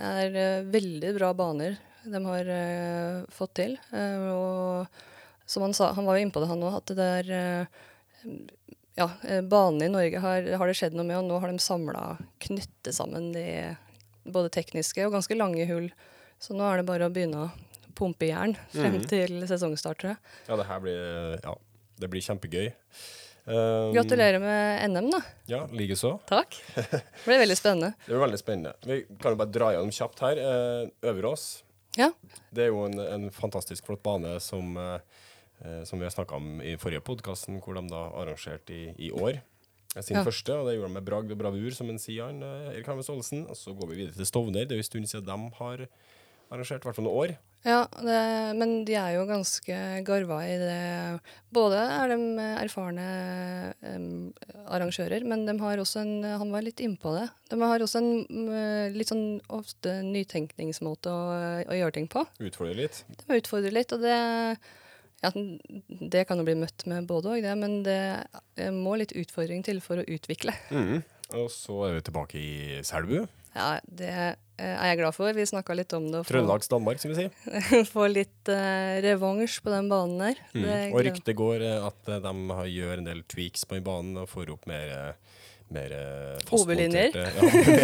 [0.00, 1.76] er eh, veldig bra baner
[2.08, 3.76] de har eh, fått til.
[3.92, 4.88] Eh, og
[5.44, 7.84] som han sa, han var jo inne på det, han òg, at det er eh,
[8.98, 11.62] Ja, eh, banene i Norge har, har det skjedd noe med, og nå har de
[11.62, 13.46] samla knyttet sammen de
[14.28, 15.86] både tekniske og ganske lange hull.
[16.42, 20.20] Så nå er det bare å begynne å pumpe jern frem til sesongstart, tror jeg.
[20.50, 21.00] Ja, det her blir
[21.42, 21.54] Ja,
[21.98, 22.68] det blir kjempegøy.
[23.48, 25.22] Um, Gratulerer med NM, da.
[25.48, 26.18] Ja, likeså.
[26.28, 26.58] Takk.
[26.76, 27.94] Det ble veldig spennende.
[28.04, 28.74] Det blir veldig spennende.
[28.84, 30.40] Vi kan jo bare dra gjennom kjapt her.
[30.42, 31.46] Eh, Øverås.
[31.96, 32.10] Ja.
[32.52, 35.17] Det er jo en, en fantastisk flott bane som, eh,
[35.84, 39.40] som vi har snakka om i forrige podkast, hvor de da arrangerte i, i år.
[39.96, 40.22] eh, Sin Ja.
[40.24, 42.86] første, og det gjorde de med bragd og bravur, som en sier han, eh, Erik
[42.86, 43.46] Hannes Aalesen.
[43.48, 44.64] Og så går vi videre til Stovner.
[44.68, 45.88] Det er jo en stund siden de har
[46.50, 47.36] arrangert, i hvert fall noen år.
[47.66, 51.20] Ja, det, men de er jo ganske garva i det
[51.52, 54.32] Både er de erfarne um,
[54.70, 57.28] arrangører, men de har også en Han var litt innpå det.
[57.50, 62.22] De har også en litt sånn ofte nytenkningsmåte å, å gjøre ting på.
[62.38, 63.02] Utfordrer litt.
[63.26, 64.58] De utfordrer litt, og det
[65.24, 68.00] ja, det kan jo bli møtt med både og, det, men det
[68.56, 70.54] eh, må litt utfordring til for å utvikle.
[70.70, 71.00] Mm.
[71.38, 72.52] Og så er vi tilbake i
[72.86, 73.26] Selbu.
[73.56, 75.32] Ja, det eh, er jeg glad for.
[75.34, 76.22] Vi snakka litt om det.
[76.28, 77.84] Trøndelags Danmark, som vi sier.
[77.94, 80.44] Få litt uh, revansj på den banen der.
[80.54, 80.94] Det Mm.
[80.94, 84.30] Og ryktet går eh, at eh, de gjør en del tweaks på den banen og
[84.30, 85.34] får opp mer eh,
[85.74, 87.26] mer eh, fastmonterte-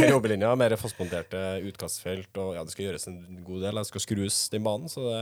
[0.09, 2.33] Ja, mer mer fastmonterte utkastfelt.
[2.41, 3.81] Og ja, det skal gjøres en god del.
[3.81, 5.21] Det skal skrus den banen, så det,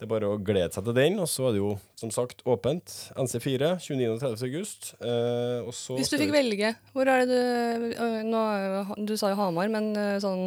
[0.00, 1.18] det er bare å glede seg til den.
[1.20, 2.88] Og så er det jo som sagt åpent.
[3.20, 4.06] NC4 29.
[4.14, 4.44] og 30.
[4.48, 4.94] august.
[5.04, 8.40] Eh, og så Hvis du fikk velge, hvor er det du øh, nå,
[9.06, 10.46] Du sa jo Hamar, men øh, sånn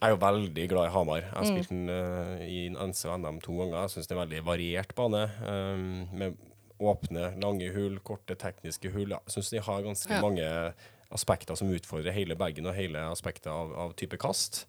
[0.00, 1.20] Jeg er jo veldig glad i Hamar.
[1.22, 1.52] Jeg har Mm.
[1.54, 3.78] spilt den eh, i NC og NM to ganger.
[3.86, 5.22] Jeg syns det er en veldig variert bane.
[5.46, 6.36] eh, med
[6.82, 9.14] åpne, lange hull, korte tekniske hull.
[9.14, 10.20] Jeg syns de har ganske Ja.
[10.20, 10.74] mange
[11.14, 14.64] aspekter som utfordrer hele bagen og hele aspektet av, av type kast.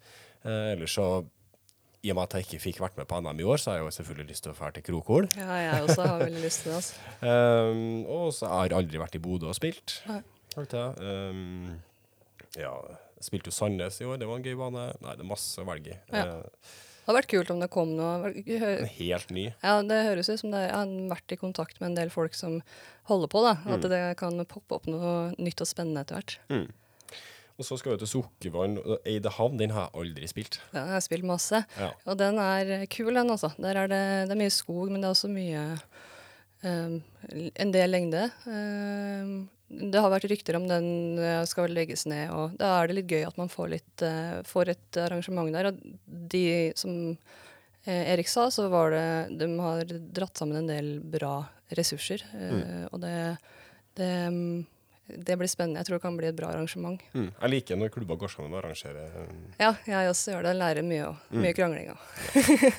[0.45, 1.25] Eh, ellers så
[2.05, 3.79] i og med at jeg ikke fikk vært med på NM i år, så har
[3.79, 5.27] jeg jo selvfølgelig lyst til å dra til Krokol.
[5.39, 6.77] Ja, jeg også har veldig lyst til det.
[6.77, 6.93] Altså.
[7.25, 9.97] Um, og så har jeg aldri vært i Bodø og spilt.
[10.09, 10.21] Nei.
[10.55, 11.75] Um,
[12.55, 12.71] ja,
[13.17, 14.87] jeg spilte jo Sandnes i år, det var en gøy bane.
[15.03, 16.01] Nei, det er masse å velge i.
[16.13, 16.25] Ja.
[16.25, 19.43] Eh, Det hadde vært kult om det kom noe en helt ny.
[19.61, 22.33] Ja, Det høres ut som det, jeg har vært i kontakt med en del folk
[22.33, 22.61] som
[23.11, 23.43] holder på.
[23.45, 23.73] da, Mm.
[23.75, 26.37] At det kan poppe opp noe nytt og spennende etter hvert.
[27.55, 28.77] Og så skal vi til Sukkervann.
[28.83, 30.59] og Eidehavn, den har jeg aldri spilt.
[30.73, 31.63] Ja, Den har jeg spilt masse.
[31.79, 31.91] Ja.
[32.05, 33.53] Og den er kul, den altså.
[33.57, 35.61] Der er det, det er mye skog, men det er også mye
[36.63, 36.97] um,
[37.55, 38.25] En del lengde.
[38.45, 42.99] Um, det har vært rykter om den eh, skal legges ned, og da er det
[42.99, 45.71] litt gøy at man får, litt, uh, får et arrangement der.
[45.71, 46.45] Og de
[46.77, 47.17] som
[47.85, 52.23] Erik sa, så var det De har dratt sammen en del bra ressurser.
[52.33, 52.87] mm.
[52.91, 53.17] Og det,
[53.97, 54.11] det,
[55.07, 55.79] det blir spennende.
[55.83, 57.01] Jeg tror det kan bli et bra arrangement.
[57.13, 57.27] Mm.
[57.41, 59.11] Jeg liker når klubber går sammen og arrangerer.
[59.21, 60.53] um, Ja, jeg også gjør det.
[60.57, 61.99] Lærer mye og mye krangling òg.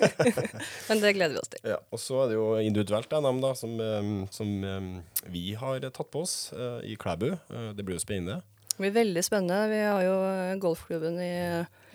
[0.88, 1.62] Men det gleder vi oss til.
[1.70, 4.90] Ja, og så er det jo individuelt NM, da, som, um, som um,
[5.30, 7.28] vi har tatt på oss eh, i Klæbu.
[7.36, 8.40] Eh, det blir jo spennende.
[8.76, 9.60] Det blir veldig spennende.
[9.72, 11.32] Vi har jo eh, golfklubben i,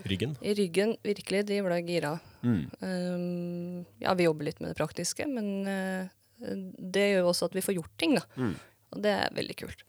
[0.09, 0.37] Ryggen.
[0.41, 0.95] i ryggen.
[1.05, 2.15] Virkelig, de ble gira.
[2.41, 2.63] Mm.
[2.81, 6.09] Um, ja, vi jobber litt med det praktiske, men eh,
[6.41, 8.23] det gjør jo også at vi får gjort ting, da.
[8.39, 8.55] Mm.
[8.91, 9.83] Og det er veldig kult.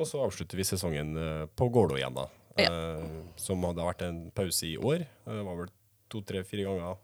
[0.00, 2.26] Og så avslutter vi sesongen eh, på Gålå igjen, da.
[2.58, 2.70] Ja.
[2.72, 3.04] Eh,
[3.40, 5.04] som hadde vært en pause i år.
[5.04, 5.70] Eh, Det var vel
[6.10, 6.98] to, tre, fire ganger.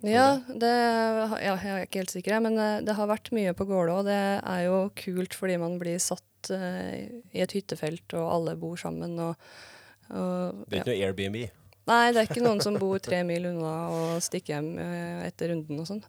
[0.00, 0.70] Ja, det,
[1.44, 4.08] ja, jeg er ikke helt sikker, men eh, det har vært mye på Gålå, og
[4.08, 8.80] det er jo kult fordi man blir satt eh, i et hyttefelt, og alle bor
[8.80, 9.18] sammen.
[9.20, 9.50] og,
[10.08, 10.84] og Det er ja.
[10.86, 11.40] ikke noe Airbnb.
[11.90, 15.50] Nei, det er ikke noen som bor tre mil unna og stikker hjem eh, etter
[15.52, 16.02] runden og sånn.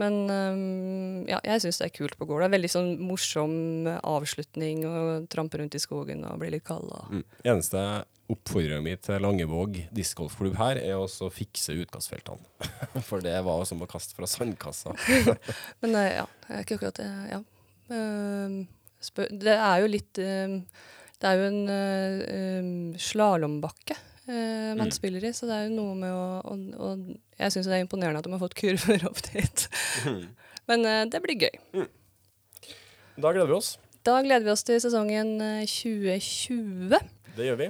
[0.00, 2.48] Men um, ja, jeg syns det er kult på Gårda.
[2.50, 4.94] Veldig sånn morsom avslutning å
[5.30, 6.90] trampe rundt i skogen og bli litt kald.
[7.12, 7.22] Mm.
[7.46, 7.84] Eneste
[8.32, 12.42] oppfordringa mi til Langevåg discgolfklubb her, er å fikse utkastfeltene.
[13.08, 14.96] For det var som å kaste fra sandkassa.
[15.84, 17.10] Men uh, ja, jeg er ikke akkurat det.
[17.30, 17.42] Ja.
[17.92, 20.54] Uh, det er jo litt uh,
[21.20, 24.92] Det er jo en um, slalåmbakke eh, man Mm.
[24.96, 27.04] spiller i, så det er jo noe med å Og, og
[27.38, 29.68] jeg syns det er imponerende at de har fått kurver opp dit.
[30.68, 31.86] Men uh, det blir gøy.
[33.20, 33.74] Da gleder vi oss.
[34.04, 36.98] Da gleder vi oss til sesongen eh, 2020.
[37.36, 37.68] Det gjør vi.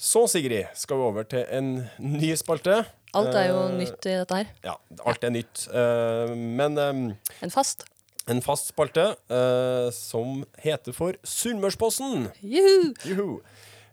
[0.00, 1.70] Så, Sigrid, skal vi over til en
[2.00, 2.82] ny spalte.
[3.16, 4.50] Alt er jo uh, nytt i dette her.
[4.64, 5.64] Ja, alt er nytt.
[5.74, 7.00] Uh, men um,
[7.42, 7.84] En fast.
[8.30, 12.28] en fast spalte uh, som heter for Sunnmørsposten.
[12.40, 12.94] Juhu!
[13.04, 13.40] Juhu.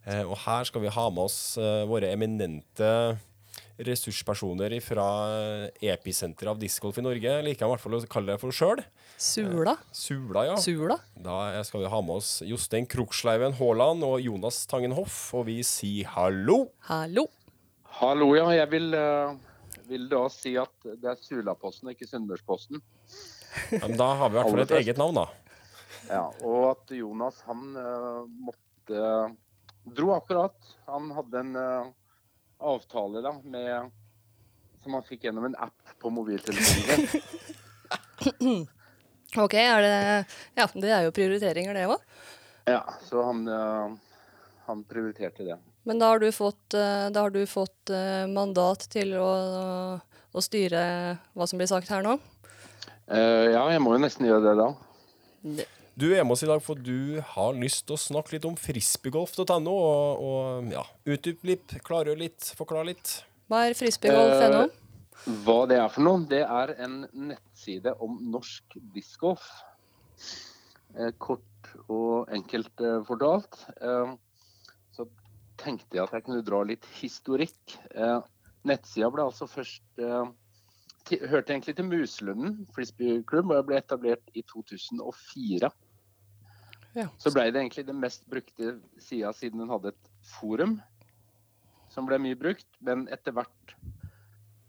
[0.07, 3.17] Eh, og her skal vi ha med oss eh, våre eminente
[3.77, 5.05] ressurspersoner fra
[5.85, 7.33] episenteret av discgolf i Norge.
[7.45, 8.81] Liker jeg i hvert fall å kalle det for sjøl.
[9.21, 9.75] Sula.
[9.93, 10.55] Sula, ja.
[10.61, 10.97] Sula.
[11.13, 15.59] Da skal vi ha med oss Jostein Kroksleiven Haaland og Jonas Tangen Hoff, og vi
[15.65, 16.71] sier hallo.
[16.89, 17.27] Hallo.
[17.99, 18.49] Hallo, ja.
[18.53, 19.37] Jeg vil, eh,
[19.89, 22.81] vil da si at det er Sulaposten, ikke Sunnmørsposten.
[23.73, 25.27] Ja, men da har vi i hvert fall et eget navn, da.
[26.07, 29.05] Ja, og at Jonas han eh, måtte
[29.95, 30.55] Dro akkurat.
[30.85, 31.87] Han hadde en uh,
[32.57, 33.91] avtale da med
[34.83, 37.07] Som han fikk gjennom en app på mobiltelefonen.
[39.43, 42.03] OK, er det Ja, det er jo prioriteringer, det òg.
[42.67, 43.95] Ja, så han, uh,
[44.67, 45.57] han prioriterte det.
[45.87, 47.93] Men da har du fått, uh, da har du fått
[48.31, 49.31] mandat til å,
[50.31, 50.81] å styre
[51.31, 52.17] hva som blir sagt her nå?
[53.07, 55.67] Ja, jeg må jo nesten gjøre det da.
[55.97, 58.53] Du er med oss i dag for du har lyst til å snakke litt om
[58.61, 63.13] frisbeegolf.no, og, og ja, utdype litt, klargjøre litt, forklare litt.
[63.49, 64.67] Hva er frisbeegolf.no?
[65.41, 66.21] Hva det er for noe?
[66.29, 66.99] Det er en
[67.31, 69.47] nettside om norsk discgolf.
[70.93, 73.57] Eh, kort og enkelt eh, fortalt.
[73.81, 74.13] Eh,
[74.93, 75.07] så
[75.57, 77.73] tenkte jeg at jeg kunne dra litt historikk.
[77.97, 78.19] Eh,
[78.69, 80.29] nettsida ble altså først eh,
[81.09, 85.73] til, Hørte egentlig til Muselunden frisbeeklubb, og jeg ble etablert i 2004.
[86.97, 87.05] Ja.
[87.21, 90.79] Så ble det egentlig den mest brukte sida siden den hadde et forum
[91.93, 92.67] som ble mye brukt.
[92.81, 93.75] Men etter hvert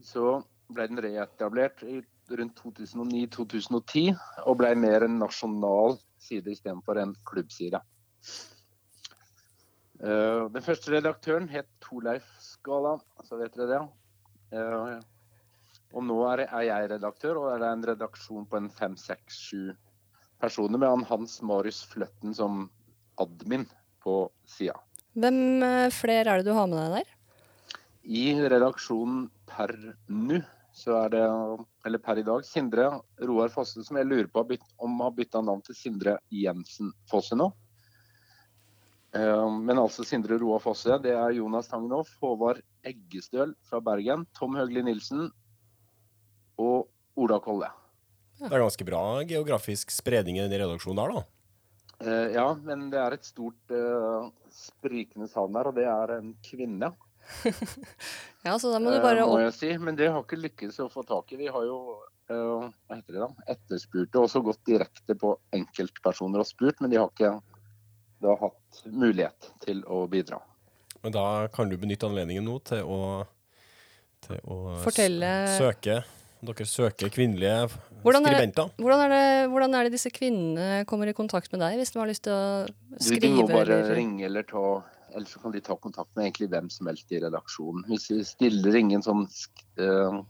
[0.04, 1.80] så ble den reetablert
[2.28, 4.12] rundt 2009-2010
[4.44, 7.80] og ble mer en nasjonal side istedenfor en klubbside.
[9.98, 13.80] Eh, den første redaktøren het Torleif Skala, så vet dere det.
[14.58, 14.98] Eh,
[15.96, 19.72] og nå er jeg redaktør, og det er en redaksjon på en fem, seks, sju
[20.40, 22.66] personer med han Hans Marius Fløtten som
[23.20, 23.66] admin
[24.04, 24.76] på sida.
[25.18, 27.14] Hvem eh, flere er det du har med deg der?
[28.08, 29.74] I redaksjonen per
[30.08, 30.38] nu
[30.78, 31.22] så er det,
[31.88, 32.86] eller per i dag, Sindre
[33.26, 34.44] Roar Fosse, som jeg lurer på
[34.78, 37.48] om har bytta navn til Sindre Jensen Fosse nå.
[39.16, 44.54] Eh, Men altså Sindre Roar Fosse, det er Jonas Tangenhoff, Håvard Eggestøl fra Bergen, Tom
[44.54, 45.26] Høgli Nilsen
[46.58, 46.86] og
[47.18, 47.72] Ola Kolle.
[48.38, 51.24] Det er ganske bra geografisk spredning i den redaksjonen der, da.
[51.98, 56.34] Uh, Ja, men det er et stort uh, sprikende savn her, og det er en
[56.46, 56.92] kvinne.
[58.46, 59.70] Ja, så da må du bare uh, må jeg si.
[59.82, 61.40] Men det har ikke lykkes å få tak i.
[61.40, 61.78] Vi har jo
[62.30, 63.28] uh, hva heter det da?
[63.50, 67.32] etterspurt det, og også gått direkte på enkeltpersoner og spurt, men de har ikke
[68.22, 70.38] da hatt mulighet til å bidra.
[71.02, 73.00] Men da kan du benytte anledningen nå til å,
[74.26, 76.00] til å Fortelle- søke
[76.38, 77.68] Dere søker kvinnelige
[78.04, 78.68] Hvordan er det- skribenter.
[78.78, 81.98] Hvordan er, det, hvordan er det disse kvinnene kommer i kontakt med deg, hvis de
[81.98, 82.68] har lyst til å
[83.00, 83.20] skrive?
[83.20, 84.84] de må bare eller- ringe eller ta
[85.16, 87.82] Ellers så kan de ta kontakt med egentlig hvem som helst i redaksjonen.
[87.88, 90.22] Hvis vi stiller ingen sånn sk- eh,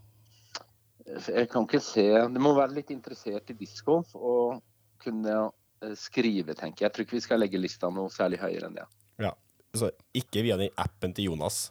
[1.35, 4.63] Jeg kan ikke se Du må være litt interessert i discgolf og
[5.03, 5.51] kunne
[5.83, 6.91] eh, skrive, tenker jeg.
[6.91, 8.85] Jeg tror ikke vi skal legge lista noe særlig høyere enn det.
[9.19, 9.33] Ja.
[9.75, 11.71] Så ikke via den appen til Jonas.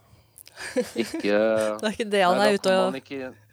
[0.95, 1.21] Ikke
[1.79, 2.93] Det er ikke det han er ute og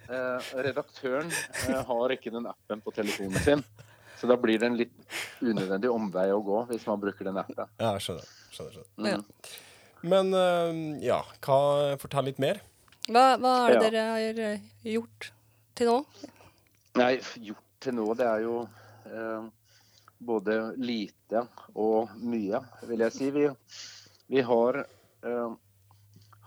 [0.08, 3.64] Redaktøren eh, har ikke den appen på telefonen sin.
[4.20, 4.94] Så da blir det en litt
[5.44, 7.66] unødvendig omvei å gå hvis man bruker den appen.
[7.80, 8.28] Ja, skjønner.
[8.54, 9.18] skjønner, skjønner.
[9.18, 10.04] Mm.
[10.14, 11.58] Men eh, ja, hva,
[12.00, 12.60] fortell litt mer.
[13.08, 13.82] hva, hva er det Ja.
[13.88, 15.30] dere har eh, gjort
[15.74, 15.98] til nå?
[17.00, 17.12] Nei,
[17.42, 18.58] gjort til nå, det er jo
[19.10, 19.46] eh,
[20.24, 23.30] både lite og mye, vil jeg si.
[23.34, 23.48] Vi,
[24.30, 25.56] vi har eh,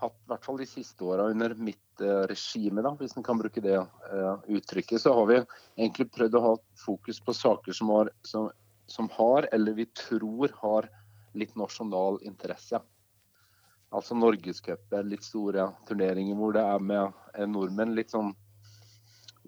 [0.02, 3.40] hatt, i hvert fall de siste åra under mitt eh, regime, da, hvis en kan
[3.40, 7.92] bruke det uh, uttrykket, så har vi egentlig prøvd å ha fokus på saker som
[7.96, 8.50] har, som,
[8.92, 10.90] som har eller vi tror har
[11.38, 12.82] litt nasjonal interesse.
[13.96, 17.96] Altså Norgescuper, litt store turneringer hvor det er med nordmenn.
[17.96, 18.34] Litt sånn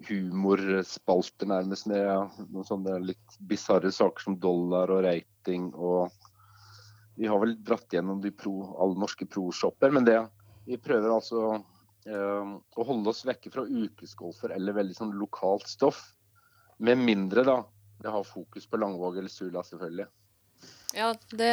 [0.08, 6.16] humorspalter nærmest med noen sånne litt bisarre saker som dollar og rating og
[7.20, 10.16] Vi har vel dratt gjennom de pro, alle norske pro-shopper, men det
[10.64, 11.58] vi prøver altså
[12.08, 16.00] å holde oss vekke fra ukesgolfer eller veldig sånn lokalt stoff.
[16.80, 17.58] Med mindre da
[18.00, 20.06] det har fokus på Langvåg eller Sula, selvfølgelig.
[20.96, 21.52] Ja, det,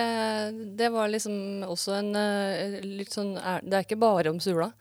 [0.79, 4.71] det var liksom også en eh, litt sånn Det er ikke bare om Sula.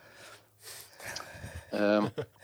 [1.74, 2.08] Um,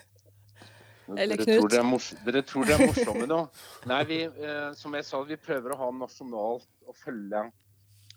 [1.16, 1.58] Eller dere Knut.
[1.58, 3.40] Tror dere, er mors dere tror dere er morsomme nå.
[3.90, 7.46] Nei, vi, eh, som jeg sa, vi prøver å ha nasjonalt å følge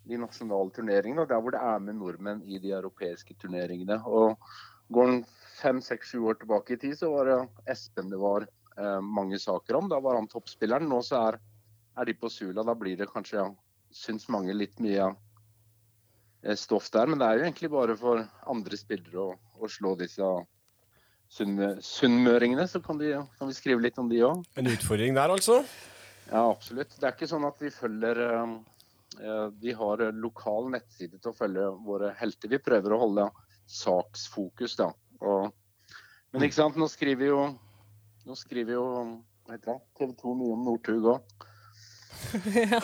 [0.06, 3.98] de nasjonale turneringene, og der hvor det er med nordmenn i de europeiske turneringene.
[4.06, 4.38] Og
[4.94, 5.24] Går en
[5.62, 7.38] fem, seks, sju år tilbake i tid, så var det
[7.72, 8.46] Espen det var
[8.78, 9.90] eh, mange saker om.
[9.90, 10.90] Da var han toppspilleren.
[10.92, 11.38] Nå så er,
[11.98, 12.64] er de på Sula.
[12.68, 13.48] Da blir det kanskje, ja,
[13.96, 15.08] syns mange, litt mye
[16.44, 17.08] eh, stoff der.
[17.10, 20.30] Men det er jo egentlig bare for andre spillere å, å slå disse
[21.34, 22.68] sunn- sunnmøringene.
[22.70, 24.44] Så kan, de, kan vi skrive litt om de òg.
[24.60, 25.64] En utfordring der, altså.
[26.30, 26.94] Ja, absolutt.
[27.00, 28.54] Det er ikke sånn at vi følger eh,
[29.24, 32.54] eh, Vi har lokal nettside til å følge våre helter.
[32.54, 33.28] Vi prøver å holde
[33.70, 34.92] saksfokus, da.
[35.22, 35.52] Og,
[36.34, 37.40] men ikke sant, nå skriver jo
[38.26, 38.86] Nå skriver jo
[39.46, 41.36] TV 2 mye om Northug òg.
[42.72, 42.80] ja.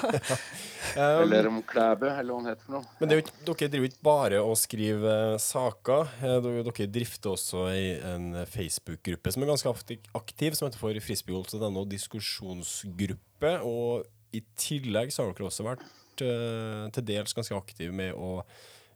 [1.22, 2.90] Eller om Klæbø, eller hva han heter for noe.
[3.00, 6.12] Men ikke, dere driver ikke bare å skrive eh, saker.
[6.20, 9.74] Eh, Dere, drifter også i en Facebook-gruppe som er ganske
[10.20, 13.56] aktiv, som heter for frisbeegolf.no diskusjonsgruppe.
[13.68, 18.38] Og i tillegg så har dere også vært eh, til dels ganske aktive med å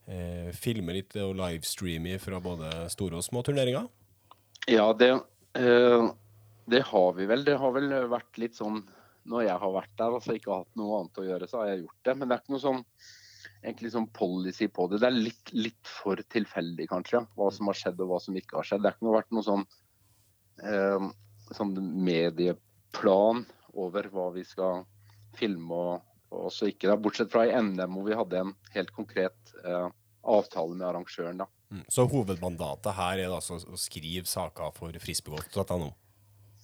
[0.08, 3.88] eh, filme litt og livestreame fra både store og små turneringer.
[4.72, 5.12] Ja, det,
[5.60, 6.08] eh,
[6.66, 7.46] det har vi vel.
[7.46, 8.84] Det har vel vært litt sånn
[9.26, 11.72] når jeg har vært der og altså ikke hatt noe annet å gjøre, så har
[11.72, 12.16] jeg gjort det.
[12.18, 12.84] Men det er ikke noe sånn
[13.66, 15.02] egentlig sånn policy på det.
[15.02, 18.60] Det er litt, litt for tilfeldig, kanskje, hva som har skjedd og hva som ikke
[18.60, 18.84] har skjedd.
[18.84, 19.66] Det har ikke noe vært noe sånn,
[20.70, 21.08] eh,
[21.58, 21.74] sånn
[22.06, 23.46] medieplan
[23.86, 24.86] over hva vi skal
[25.36, 26.12] filme og,
[26.50, 26.90] også ikke.
[26.92, 26.98] Da.
[27.00, 29.88] Bortsett fra i NM hvor vi hadde en helt konkret eh,
[30.26, 31.44] avtale med arrangøren.
[31.44, 31.50] da.
[31.74, 31.84] Mm.
[31.90, 35.92] Så hovedmandatet her er altså å skrive saker for frisbeegolf.no.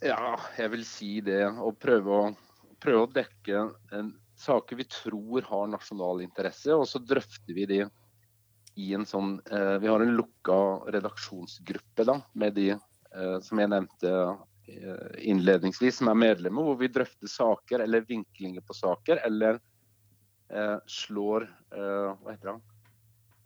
[0.02, 1.44] Ja, jeg vil si det.
[1.62, 2.30] Og prøve å,
[2.82, 3.66] prøve å dekke
[3.98, 7.82] en, saker vi tror har nasjonal interesse, og så drøfter vi de
[8.80, 10.56] i en sånn eh, Vi har en lukka
[10.96, 14.14] redaksjonsgruppe da, med de eh, som jeg nevnte
[15.18, 19.60] innledningsvis, som er medlemmer, hvor vi drøfter saker eller vinklinger på saker, eller
[20.52, 22.58] eh, slår eh, Hva heter det?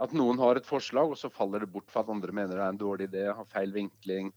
[0.06, 2.64] At noen har et forslag, og så faller det bort for at andre mener det
[2.64, 4.34] er en dårlig idé, har feil vinkling,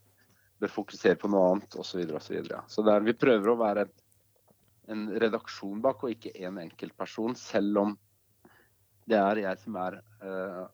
[0.62, 1.90] bør fokusere på noe annet osv.
[1.90, 2.60] Så, videre, og så, videre.
[2.70, 3.88] så der vi prøver å være
[4.88, 7.96] en redaksjon bak, og ikke en enkeltperson, selv om
[9.08, 10.64] det er jeg som er eh,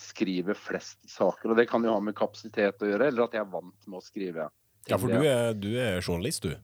[0.00, 1.52] skriver flest saker.
[1.52, 4.00] Og det kan jo ha med kapasitet å gjøre, eller at jeg er vant med
[4.00, 4.48] å skrive.
[4.88, 6.54] Ja, for du er, du er journalist, du.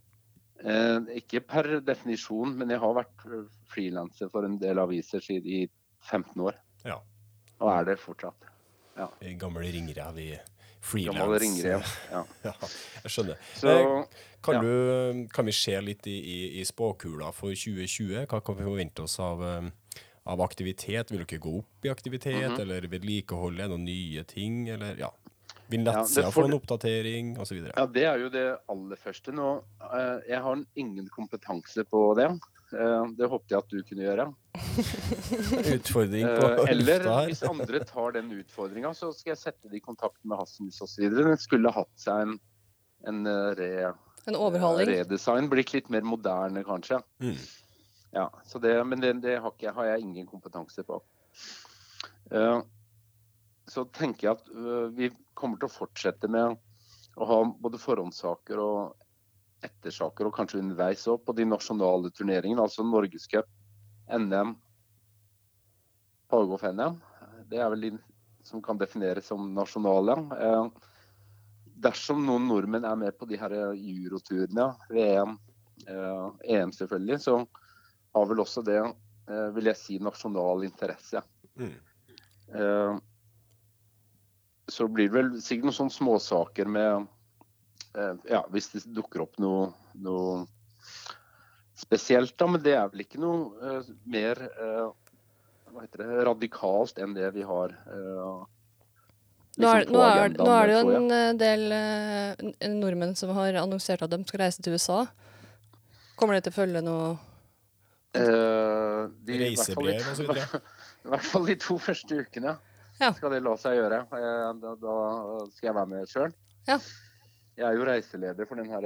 [0.66, 5.46] Eh, ikke per definisjon, men jeg har vært eh, frilanser for en del aviser siden
[5.46, 5.68] i
[6.10, 6.56] 15 år.
[6.84, 6.96] Ja.
[7.60, 8.34] Og er det fortsatt.
[9.20, 10.30] I gamle ringrev i
[10.80, 11.60] frilans.
[11.64, 11.80] Ja.
[12.46, 12.52] Ja,
[13.04, 13.36] jeg skjønner.
[13.58, 14.60] Så Eh, Kan, ja.
[14.62, 18.26] du, kan vi se litt i, i, i spåkula for 2020?
[18.30, 21.10] Hva kan vi forvente oss av, eh, av aktivitet?
[21.10, 22.60] Vil dere gå opp i aktivitet, Mhm.
[22.62, 23.66] eller vedlikeholde?
[23.68, 25.10] Noen nye ting, eller ja.
[25.68, 27.62] Vil nettsida ja, få en oppdatering, osv.?
[27.74, 29.32] Ja, Det er jo det aller første.
[29.34, 29.48] Nå,
[29.82, 32.28] eh, jeg har ingen kompetanse på det.
[32.74, 34.26] Eh, det håpet jeg at du kunne gjøre.
[35.76, 36.72] Utfordring på Eh, lufta her.
[36.72, 40.80] Eller hvis andre tar den utfordringa, så skal jeg sette det i kontakt med Hasselmus
[40.86, 41.08] osv.
[41.14, 42.38] Den skulle hatt seg en,
[43.10, 43.20] en
[43.58, 43.92] re,
[44.26, 44.90] En overhaling.
[44.90, 45.50] redesign.
[45.52, 47.02] Blitt litt mer moderne, kanskje.
[47.22, 47.36] Mm.
[48.16, 51.02] Ja, så det, men det, det har, ikke, har jeg ingen kompetanse på.
[52.30, 52.60] Eh,
[53.70, 56.56] så tenker jeg at eh, vi kommer til å fortsette med
[57.16, 62.62] å ha både forhåndssaker og ettersaker, og kanskje underveis òg, på de nasjonale turneringene.
[62.62, 63.48] Altså Norgescup,
[64.12, 64.54] NM,
[66.30, 67.00] Pagoff-NM.
[67.50, 67.92] Det er vel de
[68.46, 70.18] som kan defineres som nasjonale.
[70.36, 70.92] Eh,
[71.86, 75.34] dersom noen nordmenn er med på de her euroturene, VM,
[75.88, 77.40] eh, EM selvfølgelig, så
[78.16, 78.78] har vel også det,
[79.28, 81.22] eh, vil jeg si, nasjonal interesse.
[81.56, 81.76] Mm.
[84.68, 87.06] Så blir det vel sikkert noen sånne småsaker med
[87.94, 89.70] eh, Ja, hvis det dukker opp noe,
[90.02, 90.44] noe
[91.78, 92.48] spesielt, da.
[92.50, 94.88] Men det er vel ikke noe eh, mer eh,
[95.70, 98.44] hva heter det, radikalt enn det vi har eh,
[99.56, 104.02] Nå er, liksom nå, er, nå er det jo en del nordmenn som har annonsert
[104.04, 104.98] at de skal reise til USA.
[106.20, 107.14] Kommer det til å følge noe
[108.16, 110.60] Eh, Reisebrev og så videre.
[111.04, 112.56] I hvert fall de to første ukene
[113.00, 113.10] Ja.
[113.12, 114.00] skal det la seg gjøre.
[114.16, 114.94] Eh, Da, da
[115.52, 116.32] skal jeg være med sjøl.
[116.68, 116.78] Ja.
[117.56, 118.80] Jeg er jo reiseleder for den her,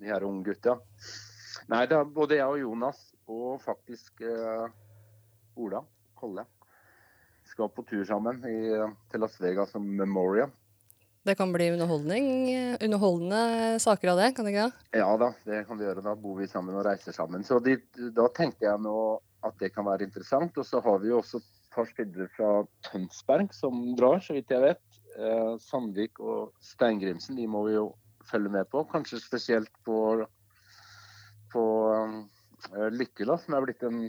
[0.00, 0.78] de her unge gutta.
[1.70, 2.98] Nei, det er både jeg og Jonas,
[3.30, 4.66] og faktisk uh,
[5.60, 5.82] Ola
[6.18, 6.44] Kolle,
[7.46, 8.56] skal på tur sammen i,
[9.10, 10.50] til Las Vegas som memorial.
[11.22, 14.98] Det kan bli underholdende saker av det, kan det ikke det?
[15.02, 16.02] Ja da, det kan vi gjøre.
[16.06, 17.44] Da bor vi sammen og reiser sammen.
[17.44, 17.76] Så de,
[18.16, 18.94] da tenkte jeg nå
[19.44, 20.56] at det kan være interessant.
[20.56, 21.42] Og så har vi jo også
[21.74, 22.50] par spillere fra
[22.86, 24.82] Tønsberg som drar, så vidt jeg vet.
[25.18, 27.90] Eh, Sandvik og Steingrimsen, de må vi jo
[28.30, 28.84] følge med på.
[28.90, 30.24] Kanskje spesielt på,
[31.52, 31.64] på
[31.94, 34.08] eh, Lykkela, som er blitt en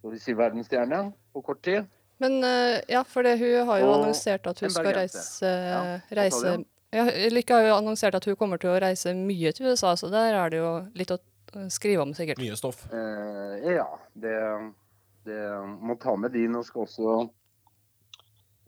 [0.00, 1.88] skal vi si, verdensstjerne på kort tid.
[2.20, 5.80] Men eh, ja, for det, hun har jo Og annonsert at hun skal reise, Ja,
[6.16, 6.58] reise?
[6.90, 10.10] Ja, Lykke har jo annonsert at hun kommer til å reise mye til USA, så
[10.10, 11.20] der er det jo litt å
[11.54, 12.40] eh, skrive om, sikkert.
[12.42, 12.82] Mye stoff.
[12.90, 13.86] Eh, ja,
[14.18, 14.34] det,
[15.26, 15.40] det
[15.80, 16.46] må ta med de.
[16.48, 17.16] Nå skal også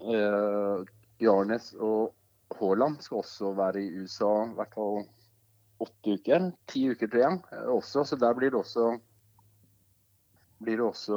[0.08, 0.82] eh,
[1.22, 2.12] Jarnes og
[2.58, 5.02] Haaland skal også være i USA i hvert fall
[5.82, 6.50] åtte uker.
[6.70, 7.40] Ti uker, tror jeg.
[7.56, 8.92] eh, Også, så der blir det også
[10.62, 11.16] blir det også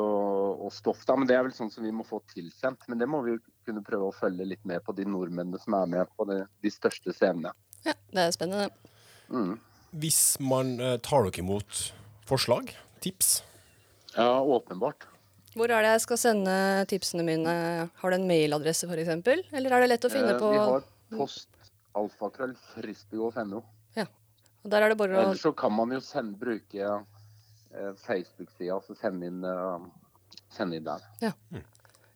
[0.65, 1.03] og stoff.
[1.05, 2.87] da, men Det er vel sånn som vi må få tilsendt.
[2.89, 5.75] Men det må vi jo kunne prøve å følge litt med på de nordmennene som
[5.77, 7.51] er med på de, de største scenene.
[7.85, 8.71] Ja, det er spennende.
[9.29, 9.59] Mm.
[10.01, 11.83] Hvis man eh, tar dere imot
[12.25, 12.73] forslag,
[13.05, 13.43] tips
[14.15, 15.05] Ja, åpenbart.
[15.55, 16.53] Hvor er det jeg skal sende
[16.91, 17.51] tipsene mine?
[18.01, 19.11] Har du en mailadresse f.eks.?
[19.55, 20.83] Eller er det lett å finne Eh, på Vi har
[21.15, 23.63] post alfakrøll frisbygolf.no.
[24.65, 28.79] Og Der er det bare å Eller så kan man jo sende, bruke eh, Facebook-sida
[28.79, 31.05] og sende inn, eh, sende inn der.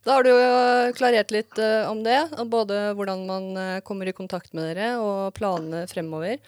[0.03, 2.17] Da har du jo klarert litt om det,
[2.49, 6.39] både hvordan man kommer i kontakt med dere, og planene fremover.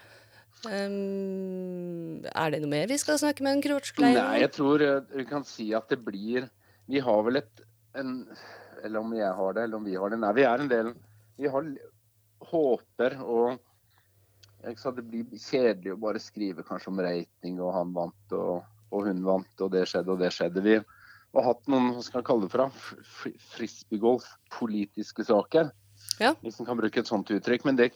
[0.66, 4.32] Um, er det noe mer vi skal snakke med en Krotsjklein om?
[4.32, 6.48] Nei, jeg tror vi kan si at det blir
[6.92, 7.64] Vi har vel et
[7.98, 8.28] en,
[8.84, 10.20] Eller om jeg har det, eller om vi har det.
[10.22, 10.94] Nei, vi er en del
[11.40, 11.68] Vi har
[12.52, 13.60] håper og
[14.78, 18.62] sa Det blir kjedelig å bare skrive kanskje om rating, og han vant, og,
[18.94, 20.62] og hun vant, og det skjedde, og det skjedde.
[20.62, 23.02] Vi har hatt noen hva skal jeg kalle det for,
[23.56, 25.72] frisbeegolf-politiske saker.
[26.22, 26.36] Ja.
[26.44, 27.66] Hvis en kan bruke et sånt uttrykk.
[27.66, 27.90] Men det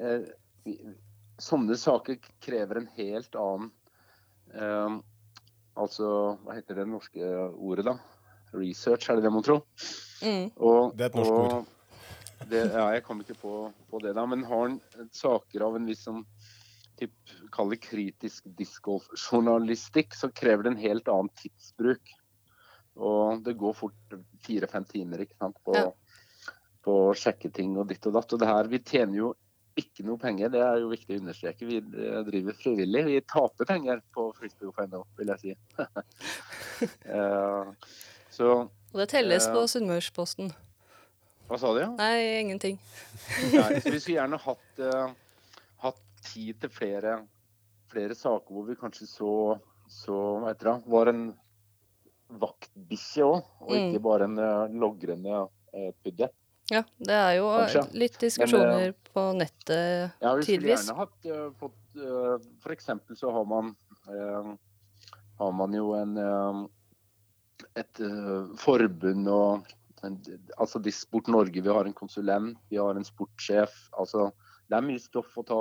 [0.00, 0.30] eh,
[1.42, 3.70] Sånne saker krever en helt annen
[4.54, 4.98] eh,
[5.74, 6.08] Altså,
[6.44, 7.96] hva heter det norske ordet, da?
[8.54, 9.64] Research, er det det man tror?
[10.22, 10.50] Mm.
[10.56, 11.70] Og, Det er et norsk ord.
[12.50, 13.50] Det, ja, jeg kom ikke på,
[13.88, 14.24] på det, da.
[14.28, 14.74] Men har han
[15.16, 16.24] saker av en viss sånn
[16.98, 17.14] typ,
[17.54, 22.12] Kall det kritisk discgolf-journalistikk, så krever det en helt annen tidsbruk.
[23.00, 25.88] Og det går fort fire-fem timer ikke sant, på, Ja.
[26.84, 28.36] på å sjekke ting og ditt og datt.
[28.36, 29.32] Og det her, vi tjener jo
[29.80, 31.66] ikke noe penger, det er jo viktig å understreke.
[31.66, 33.04] Vi eh, driver frivillig.
[33.08, 35.56] Vi taper penger på frisbeegolf.no, vil jeg si.
[36.84, 37.68] Eh,
[38.34, 40.48] så Og det telles uh, på Sunnmørsposten.
[41.46, 41.84] Hva sa du?
[42.00, 42.80] Nei, ingenting.
[43.52, 45.14] Nei, så vi skulle gjerne hatt, uh,
[45.84, 47.14] hatt tid til flere,
[47.92, 49.30] flere saker hvor vi kanskje så,
[49.86, 51.22] så hva heter det, var en
[52.42, 53.78] vaktbikkje òg, og Mm.
[53.86, 55.44] ikke bare en logrende
[56.02, 56.32] pudde.
[56.72, 57.82] Ja, det er jo Kanskje.
[58.00, 60.86] litt diskusjoner på nettet Ja, vi tidvis.
[60.86, 63.74] gjerne hatt uh, fått uh, For eksempel så har man
[64.08, 64.54] uh,
[65.38, 66.58] har man jo en eh,
[67.74, 69.66] et eh, forbund og
[70.06, 70.18] en,
[70.62, 73.72] altså Disport Norge, vi har en konsulent, vi har en sportssjef.
[73.98, 74.28] altså
[74.70, 75.58] Det er mye stoff å ta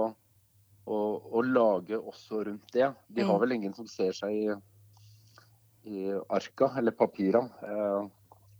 [0.85, 2.91] og, og lage også rundt det.
[3.09, 3.41] De har Mm.
[3.41, 4.53] vel ingen som ser seg i,
[5.89, 7.41] i arka eller papira.
[7.63, 8.05] Eh,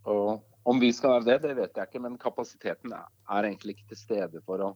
[0.10, 3.08] og om vi skal være det, det vet jeg ikke, men kapasiteten er,
[3.44, 4.70] egentlig ikke til stede for å,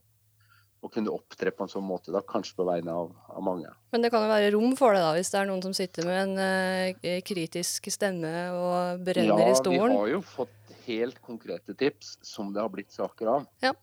[0.84, 3.72] å kunne opptre på en sånn måte, da, kanskje på vegne av, av mange.
[3.94, 6.08] Men det kan jo være rom for det, da, hvis det er noen som sitter
[6.08, 9.80] med en uh, kritisk stemme og brenner ja, i stolen.
[9.80, 13.50] Ja, vi har jo fått helt konkrete tips som det har blitt saker av.
[13.64, 13.74] Ja.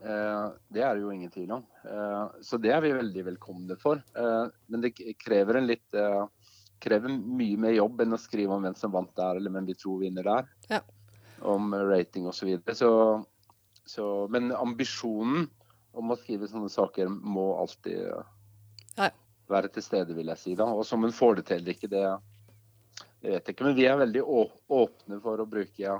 [0.00, 1.66] Uh, det er det jo ingen tvil om.
[1.86, 4.02] Uh, så det er vi veldig velkomne for.
[4.16, 6.00] Men det krever en litt
[6.80, 9.76] krever mye mer jobb enn å skrive om hvem som vant der, eller hvem vi
[9.76, 10.46] tror vinner der.
[10.70, 10.80] Ja.
[11.42, 12.38] Om rating osv.
[12.40, 12.74] Så, videre.
[12.76, 12.90] så
[13.90, 15.48] så Men ambisjonen
[15.98, 18.20] om å skrive sånne saker må alltid Ja,
[18.96, 19.10] ja.
[19.50, 20.54] være til stede, vil jeg si.
[20.54, 20.64] da.
[20.64, 22.04] Og som en får det til eller ikke, det,
[23.22, 23.64] det vet jeg ikke.
[23.66, 25.96] Men vi er veldig å- åpne for å bruke ja,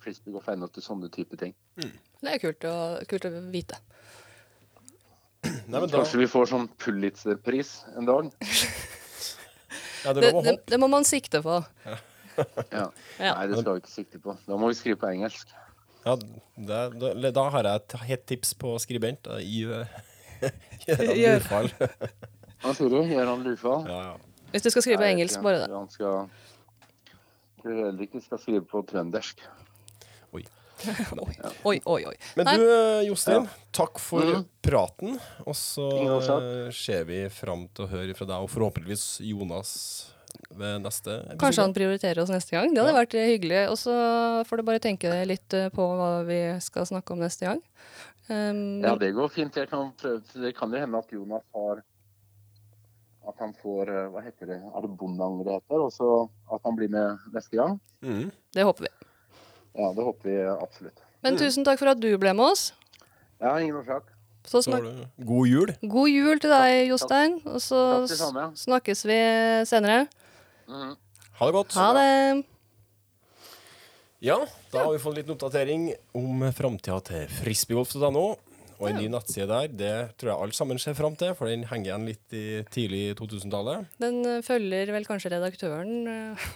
[0.00, 1.52] frisbeegolf.no til sånne type ting.
[1.76, 2.74] Det er kult å,
[3.10, 3.76] kult å vite.
[5.44, 8.30] Nei, men da, Kanskje vi får sånn Pulitzer-pris en dag.
[10.06, 11.60] ja, det det, det må man sikte på.
[11.84, 11.98] Ja.
[12.70, 12.88] Ja.
[13.20, 14.36] Nei, det skal vi ikke sikte på.
[14.48, 15.52] Da må vi skrive på engelsk.
[16.04, 19.30] Ja, det, da, da har jeg et hett tips på skribent.
[19.54, 20.12] Gjør han
[20.84, 21.38] Gjør.
[21.38, 21.70] Lurfall.
[22.64, 23.00] Hva sier du?
[23.04, 23.84] han Lufall?
[23.88, 24.48] Ja, ja.
[24.54, 25.70] Hvis du skal skrive på engelsk, bare det.
[25.72, 26.28] Han skal
[27.64, 29.42] heller ikke skal skrive på trøndersk.
[30.34, 30.44] Oi,
[31.70, 32.00] oi, oi.
[32.10, 32.14] oi.
[32.38, 32.64] Men du,
[33.08, 34.46] Jostein, takk for mm.
[34.64, 35.18] praten.
[35.44, 35.88] Og så
[36.76, 39.74] ser vi fram til å høre fra deg, og forhåpentligvis Jonas
[40.54, 41.38] ved neste episode.
[41.40, 42.74] Kanskje han prioriterer oss neste gang.
[42.74, 43.00] Det hadde Ja.
[43.04, 43.62] vært hyggelig.
[43.70, 43.94] Og så
[44.46, 47.62] får du bare tenke litt eh, på hva vi skal snakke om neste gang.
[48.28, 49.54] Um, Ja, det går fint.
[49.54, 50.22] Jeg kan prøve.
[50.34, 51.82] Det kan jo hende at Jonas har
[53.26, 54.58] At han får eh, Hva heter det?
[54.60, 55.80] Er det Bondeanger det heter?
[55.80, 56.08] Og så
[56.52, 57.80] at han blir med neste gang.
[58.02, 58.30] Mm.
[58.52, 58.90] Det håper vi.
[59.78, 60.98] Ja, det håper vi absolutt.
[61.22, 61.38] Men Mm.
[61.40, 62.72] tusen takk for at du ble med oss.
[63.40, 64.02] Ja, ingen årsak.
[64.44, 64.84] Så snak
[65.24, 65.72] god jul.
[65.88, 67.40] God jul til deg, Jostein.
[67.46, 68.04] Og så
[68.54, 69.16] snakkes vi
[69.64, 70.06] senere.
[70.68, 70.96] Mhm.
[71.40, 71.72] Ha det godt.
[71.74, 72.44] Ha det.
[74.24, 74.38] Ja,
[74.72, 78.26] da har vi fått en liten oppdatering om framtida til frisbeegolf.no.
[78.82, 81.62] Og en ny nettside der, det tror jeg alle sammen ser fram til, for den
[81.70, 82.40] henger igjen litt i
[82.74, 83.84] tidlig 2000-tallet.
[84.02, 85.92] Den eh, følger vel kanskje redaktøren.
[86.10, 86.48] eh,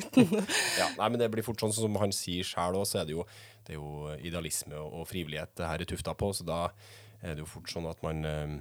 [0.80, 3.12] Ja, nei, men det blir fort sånn som han sier sjøl òg, så er det
[3.18, 3.26] jo,
[3.66, 6.32] det er jo idealisme og, og frivillighet det her er tufta på.
[6.40, 6.62] Så da
[7.20, 8.56] er det jo fort sånn at man, eh,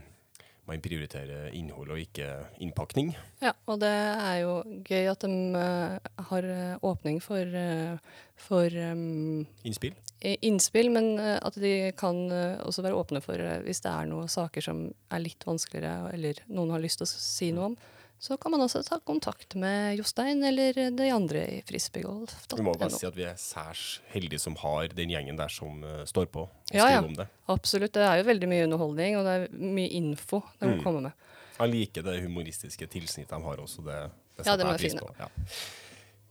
[0.70, 2.28] man prioriterer innhold og ikke
[2.64, 3.12] innpakning.
[3.44, 4.54] Ja, og det er jo
[4.86, 9.96] gøy at de eh, har eh, åpning for, eh, for um, Innspill.
[10.22, 12.28] innspill, men at de kan
[12.66, 16.76] også være åpne for hvis det er noen saker som er litt vanskeligere, eller noen
[16.76, 17.80] har lyst til å si noe om.
[18.20, 22.58] Så kan man også ta kontakt med Jostein eller de andre i frisbeegolf.no.
[22.60, 25.80] Vi må bare si at vi er særs heldige som har den gjengen der som
[25.88, 27.04] uh, står på og Ja, skriver ja.
[27.08, 27.28] om det.
[27.48, 27.94] Absolutt.
[27.96, 30.84] Det er jo veldig mye underholdning, og det er mye info de Mm.
[30.84, 31.12] kommer med.
[31.60, 33.84] Jeg liker det humoristiske tilsnittet de har også.
[33.88, 34.00] Det,
[34.38, 35.16] det Ja, setter de er jeg.
[35.20, 35.30] Ja.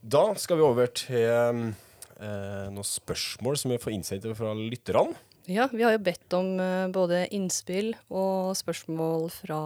[0.05, 1.73] Da skal vi over til
[2.21, 5.17] uh, noen spørsmål som vi får innsendt fra lytterne.
[5.49, 9.61] Ja, vi har jo bedt om uh, både innspill og spørsmål fra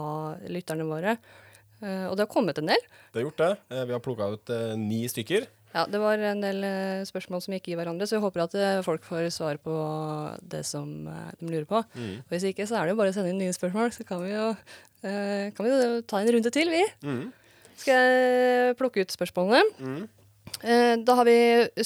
[0.47, 1.17] lytterne våre.
[1.83, 2.87] Eh, og det har kommet en del.
[3.11, 3.51] Det har gjort det.
[3.73, 5.49] Eh, vi har plukka ut eh, ni stykker.
[5.73, 6.61] Ja, det var en del
[7.09, 8.55] spørsmål som gikk i hverandre, så jeg håper at
[8.85, 9.73] folk får svar på
[10.45, 11.07] det som
[11.39, 11.79] de lurer på.
[11.97, 12.19] Mm.
[12.21, 14.21] Og hvis ikke, så er det jo bare å sende inn nye spørsmål, så kan
[14.21, 14.51] vi jo,
[15.01, 16.83] kan vi jo ta en runde til, vi.
[17.01, 17.23] Mm.
[17.81, 19.65] Skal jeg plukke ut spørsmålene?
[19.81, 21.01] Mm.
[21.09, 21.39] Da har vi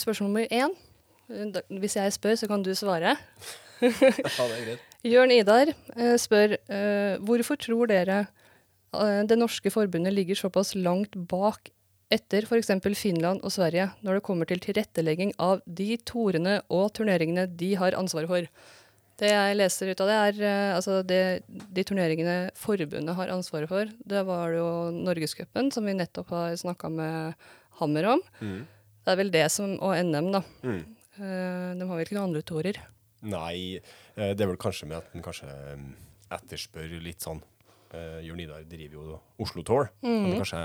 [0.03, 0.75] spørsmål nummer én.
[1.79, 3.15] Hvis jeg spør, så kan du svare.
[3.79, 4.85] Ja, det er greit.
[5.13, 5.69] Jørn Idar
[6.19, 6.57] spør
[7.23, 8.25] hvorfor tror dere
[9.29, 11.71] det norske forbundet ligger såpass langt bak
[12.13, 12.71] etter f.eks.
[12.95, 17.97] Finland og Sverige når det kommer til tilrettelegging av de torene og turneringene de har
[17.99, 18.47] ansvaret for.
[19.17, 23.69] Det jeg leser ut av det, er eh, altså det, de turneringene forbundet har ansvaret
[23.69, 23.89] for.
[24.05, 27.47] Det var jo Norgescupen, som vi nettopp har snakka med
[27.79, 28.21] Hammer om.
[28.41, 28.61] Mm.
[29.01, 30.43] Det er vel det som Og NM, da.
[30.61, 30.83] Mm.
[31.17, 32.79] Eh, de har vel ikke noen andre torer.
[33.25, 35.85] Nei, eh, det er vel kanskje med at en kanskje eh,
[36.37, 37.41] etterspør litt sånn
[37.93, 39.89] uh, Jørn Idar driver jo Oslo Tour.
[40.05, 40.37] Mm.
[40.37, 40.61] Kanskje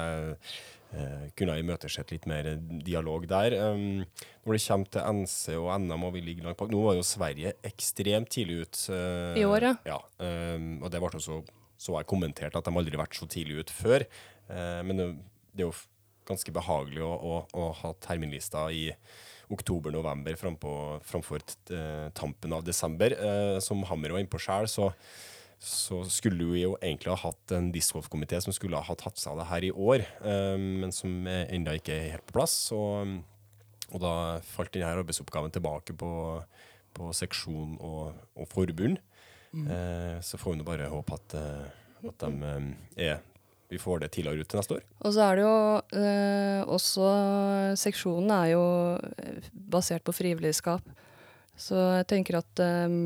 [0.93, 2.51] eh, kunne ha imøtesett litt mer
[2.85, 3.57] dialog der.
[3.73, 4.03] Um,
[4.45, 7.07] når det kommer til NC og NM og vi ligger langt bak Nå var jo
[7.07, 8.85] Sverige ekstremt tidlig ut.
[8.93, 9.99] Uh, I år, ja.
[10.21, 11.43] um, og det ble også
[11.83, 14.07] så jeg kommentert at de aldri har vært så tidlig ut før.
[14.47, 15.09] Uh, men det,
[15.53, 15.77] det er jo
[16.29, 18.91] ganske behagelig å, å, å ha terminlista i
[19.53, 21.43] oktober-november framfor
[21.75, 23.13] eh, tampen av desember.
[23.13, 24.91] Eh, som Hammer var inne på sjøl, så,
[25.63, 29.43] så skulle vi jo egentlig ha hatt en discgolfkomité som skulle ha tatt seg av
[29.43, 32.57] det her i år, eh, men som ennå ikke er helt på plass.
[32.75, 33.19] Og,
[33.93, 34.15] og da
[34.47, 36.13] falt denne arbeidsoppgaven tilbake på,
[36.99, 39.01] på seksjon og, og forbund.
[39.53, 39.67] Mm.
[40.25, 42.69] så får vi nå bare håpe at, eh, at de eh,
[43.11, 43.19] er
[43.73, 44.83] vi får det tidligere ut til neste år.
[45.01, 45.57] Og så er det jo
[45.97, 47.07] eh, også
[47.81, 48.65] Seksjonen er jo
[49.23, 50.85] eh, basert på frivilligskap.
[51.57, 52.99] Så jeg tenker at eh,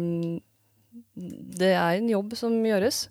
[1.14, 3.07] det er en jobb som gjøres.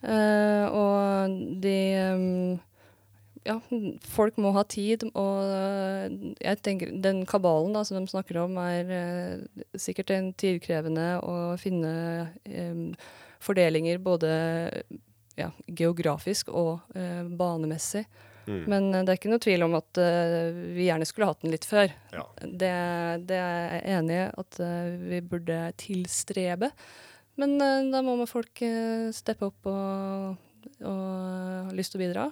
[0.00, 1.76] Uh, og de
[2.08, 2.58] um,
[3.44, 3.56] Ja,
[4.04, 6.12] folk må ha tid, og eh,
[6.44, 11.56] jeg tenker den kabalen da, som de snakker om, er uh, sikkert en tidkrevende å
[11.56, 11.92] finne
[12.44, 12.82] um,
[13.40, 14.28] fordelinger både
[15.40, 18.04] ja, geografisk og uh, banemessig.
[18.44, 18.62] Mm.
[18.68, 20.00] Men det er ikke noe tvil om at
[20.74, 21.92] vi gjerne skulle hatt den litt før.
[22.12, 22.26] Ja.
[22.40, 22.74] Det,
[23.28, 24.60] det er jeg enig i at
[25.00, 26.72] vi burde tilstrebe.
[27.40, 31.02] Men eh, da må man folk uh, steppe opp og, og
[31.66, 32.30] ha lyst til å bidra.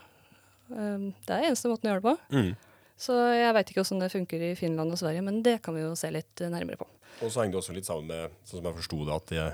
[0.69, 2.37] Det er eneste måten å gjøre det på.
[2.37, 2.51] Mm.
[2.99, 5.85] Så jeg veit ikke hvordan det funker i Finland og Sverige, men det kan vi
[5.85, 6.89] jo se litt eh, nærmere på.
[7.23, 9.45] Og så henger det også litt sammen med, sånn som jeg forsto det, at det,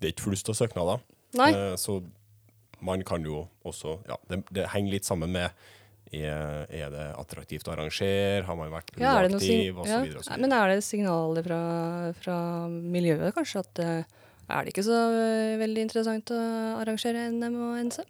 [0.00, 1.04] det er ikke flust av søknader.
[1.38, 2.00] Nei, Eh, så
[2.86, 5.50] man kan jo også Ja, det, det henger litt sammen med
[6.14, 8.44] er, er det attraktivt å arrangere?
[8.46, 9.80] Har man vært ja, proaktiv?
[9.82, 9.86] ja.
[9.86, 10.38] så videre.
[10.42, 11.60] Men er det signaler fra,
[12.18, 12.36] fra
[12.70, 16.40] miljøet, kanskje, at eh, er det ikke så eh, veldig interessant å
[16.80, 18.04] arrangere NM og NC?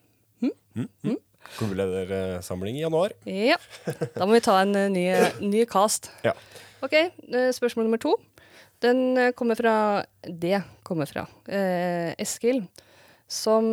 [1.57, 3.15] Klubbledersamling i januar.
[3.31, 3.57] Ja.
[4.17, 5.05] Da må vi ta en eh, ny,
[5.47, 6.11] ny cast.
[6.27, 6.35] Ja.
[6.85, 8.17] OK, eh, spørsmål nummer to.
[8.85, 12.67] Den kommer fra Det kommer fra eh, Eskil,
[13.27, 13.65] som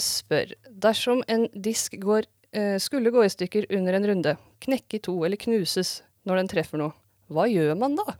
[0.00, 5.02] spør Dersom en disk går, eh, skulle gå i stykker under en runde, knekke i
[5.02, 6.94] to eller knuses når den treffer noe,
[7.34, 8.14] hva gjør man da?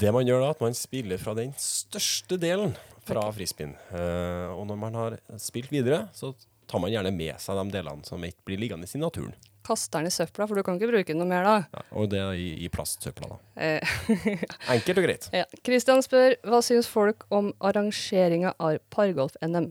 [0.00, 2.70] Det man gjør da, at man spiller fra den største delen
[3.04, 3.74] fra frisbeen.
[3.92, 6.32] Uh, og når man har spilt videre, så
[6.70, 9.34] tar man gjerne med seg de delene som ikke blir liggende i naturen.
[9.66, 11.56] Kaster den i søpla, for du kan ikke bruke den noe mer da.
[11.68, 13.38] Ja, og det er i, i plastsøpla, da.
[13.60, 13.92] Eh,
[14.76, 15.28] Enkelt og greit.
[15.36, 15.44] Ja.
[15.68, 19.68] Kristian spør hva syns folk om arrangeringa av pargolf-NM.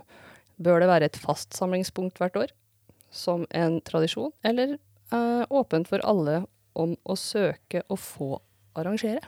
[0.62, 2.54] Bør det være et fast samlingspunkt hvert år,
[3.10, 4.78] som en tradisjon, eller
[5.10, 6.44] uh, åpent for alle
[6.78, 8.32] om å søke og få
[8.78, 9.26] arrangere?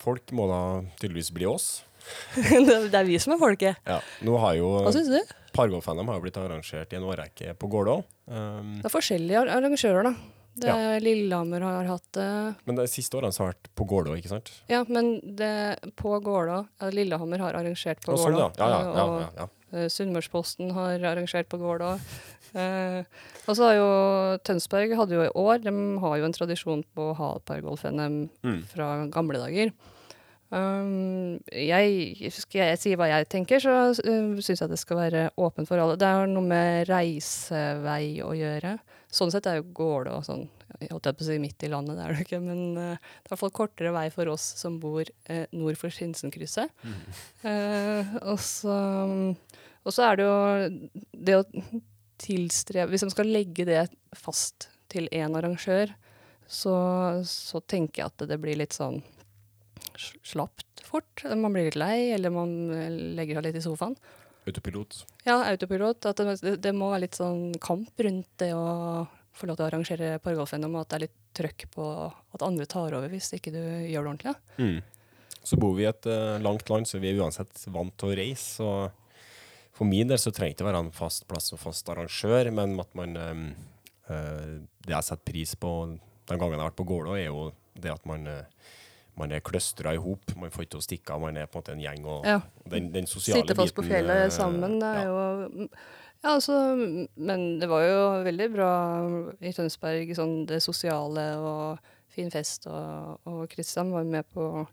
[0.00, 0.60] Folk må da
[1.00, 1.68] tydeligvis bli oss.
[2.34, 3.76] det, er vi som er folket.
[3.86, 3.98] Ja.
[4.24, 5.36] Nå har jo Hva syns du?
[5.52, 7.98] Pargolf-NM har jo blitt arrangert i en årrekke på Gålå.
[8.30, 10.14] Um, Det er forskjellige ar- arrangører, da.
[10.60, 10.76] Det Ja.
[10.96, 12.56] er Lillehammer har hatt det.
[12.66, 14.50] men de siste årene har det vært på Gålå, ikke sant?
[14.68, 18.24] Ja, men det, på Gålå ja, Lillehammer har arrangert på Gårdå.
[18.24, 18.50] sånn, ja.
[18.58, 19.48] Ja, ja, ja, ja, ja.
[19.72, 21.94] Sunnmørsposten har arrangert på Gålå.
[22.58, 23.04] Eh,
[23.46, 23.90] og så har jo
[24.42, 25.70] Tønsberg hadde jo i år De
[26.02, 28.60] har jo en tradisjon på å ha pargolf-NM Mm.
[28.66, 29.70] fra gamle dager.
[30.50, 35.28] Um, jeg, skal jeg si hva jeg tenker, så uh, syns jeg det skal være
[35.38, 35.94] åpent for alle.
[36.00, 38.72] Det har noe med reisevei å gjøre.
[39.14, 40.48] Sånn sett er jo Gålå sånn
[40.78, 43.26] jeg holdt på å si midt i landet, det er det ikke, men uh, det
[43.26, 46.72] er i hvert fall kortere vei for oss som bor uh, nord for Sinsenkrysset.
[47.44, 50.36] Uh, og så er det jo
[51.16, 51.46] det å
[52.20, 55.94] tilstrebe Hvis man skal legge det fast til én arrangør,
[56.50, 56.74] så,
[57.24, 58.98] så tenker jeg at det blir litt sånn
[59.96, 61.22] slapt fort.
[61.24, 62.50] Man blir litt lei, eller man
[63.16, 63.96] legger seg litt i sofaen.
[64.48, 65.04] Autopilot.
[65.24, 66.06] Ja, autopilot.
[66.10, 69.06] At det, det, det må være litt sånn kamp rundt det å
[69.40, 71.86] få lov til å arrangere pargolf-NM, og at det er litt trøkk på
[72.36, 74.34] at andre tar over hvis ikke du gjør det ordentlig.
[74.34, 74.64] Ja.
[74.64, 74.80] Mm.
[75.40, 78.16] Så bor vi i et uh, langt land, så vi er uansett vant til å
[78.18, 78.64] reise.
[78.64, 78.96] og
[79.80, 82.76] for min del så trenger det ikke være en fast plass og fast arrangør, men
[82.82, 83.46] at man um,
[84.10, 87.46] uh, Det jeg setter pris på den gangen jeg har vært på Gålå, er jo
[87.80, 88.42] det at man uh,
[89.20, 90.32] man er kløstra i hop.
[90.38, 91.24] Man får ikke til å stikke av.
[91.24, 92.04] Man er på en måte en gjeng.
[92.08, 92.38] Og Ja.
[92.72, 95.08] den, den sosiale Sitte fast på fjellet sammen, det er ja.
[95.10, 95.68] jo
[96.20, 96.52] Ja, altså
[97.16, 98.70] Men det var jo veldig bra
[99.40, 104.66] i Tønsberg, sånn det sosiale og fin fest, og, og Kristian var med på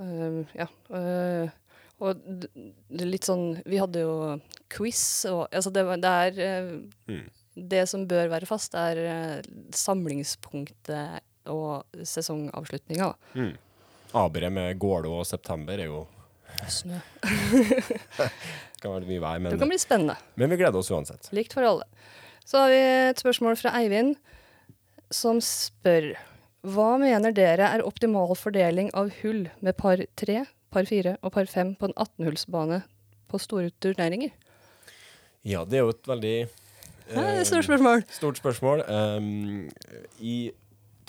[0.00, 0.66] øh, Ja.
[0.90, 1.50] øh,
[2.00, 4.14] og det litt sånn Vi hadde jo
[4.72, 6.72] quiz, og altså det, det er øh,
[7.10, 7.28] Mm.
[7.70, 9.40] Det som bør være fast, er øh,
[9.74, 11.20] samlingspunktet
[11.50, 13.10] og sesongavslutninga.
[13.34, 13.56] Mm.
[14.14, 16.04] Abere med Gålå og september er jo
[16.68, 16.98] Snø.
[18.80, 20.16] kan være mye vær, Det men, kan bli spennende.
[20.36, 21.30] men vi gleder oss uansett.
[21.36, 21.86] Likt for alle.
[22.44, 22.80] Så har vi
[23.10, 24.16] et spørsmål fra Eivind,
[25.10, 26.12] som spør
[26.66, 31.48] Hva mener dere er optimal fordeling av hull med par 3, par 4 og par
[31.48, 32.82] 5 på en 18-hullsbane
[33.30, 34.34] på store turneringer?
[35.46, 36.34] Ja, det er jo et veldig
[37.10, 38.04] det eh, stort spørsmål.
[38.12, 38.82] Stort spørsmål.
[38.86, 39.70] Um,
[40.20, 40.52] I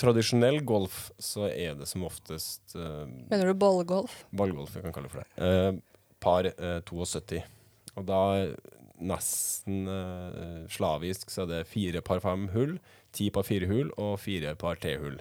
[0.01, 4.23] tradisjonell golf så er det som oftest uh, Mener du ballgolf?
[4.35, 5.47] ballgolf, jeg kan kalle det for det.
[5.47, 7.41] Uh, par uh, 72.
[7.95, 8.21] Og da
[9.01, 9.87] nesten
[10.69, 12.75] slavisk så er det fire par fem hull,
[13.17, 15.17] ti par fire hull og fire par tre hull.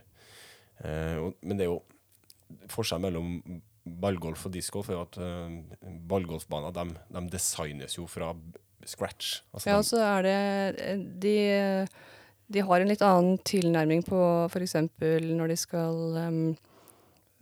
[0.84, 1.80] Og, men det er jo
[2.68, 3.38] forskjell mellom
[3.84, 8.32] ballgolf og discgolf er jo at uh, ballgolfbaner de, de designes jo fra
[8.86, 9.40] scratch.
[9.52, 11.36] Altså, Ja, og så er det de,
[12.50, 14.18] de har en litt annen tilnærming på
[14.50, 14.76] f.eks.
[14.98, 16.40] når de skal um,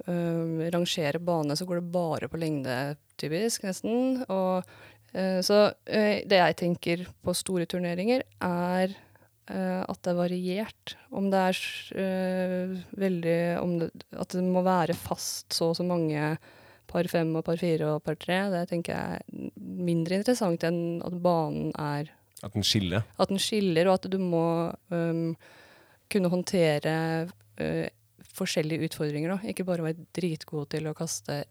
[0.05, 2.77] um, rangere bane, så går det bare på lengde,
[3.21, 4.23] typisk, nesten.
[4.29, 4.69] Og,
[5.15, 10.95] uh, så uh, det jeg tenker på store turneringer, er uh, at det er variert.
[11.09, 13.41] Om det er veldig
[13.81, 16.37] det, At det må være fast så og så mange
[16.89, 21.03] par fem og par fire og par tre, det tenker jeg er mindre interessant enn
[21.05, 22.13] at banen er
[22.45, 23.07] At den skiller.
[23.19, 25.33] At den skiller, og at du må um,
[26.13, 26.95] kunne håndtere
[27.27, 27.87] uh,
[28.39, 29.35] forskjellige utfordringer.
[29.35, 29.53] Da.
[29.53, 31.43] Ikke bare være dritgod til å kaste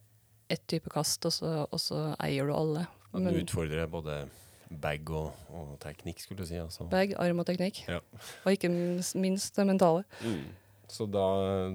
[0.47, 2.85] ett type kast, og så, og så eier du alle.
[3.11, 4.21] At du utfordrer både
[4.67, 6.59] bag og, og teknikk, skulle du si.
[6.59, 6.88] Altså.
[6.91, 7.83] bag, arm og teknikk.
[7.88, 7.99] Ja.
[8.45, 10.03] Og ikke minst, det mentale.
[10.23, 10.43] Mm.
[10.91, 11.27] Så da,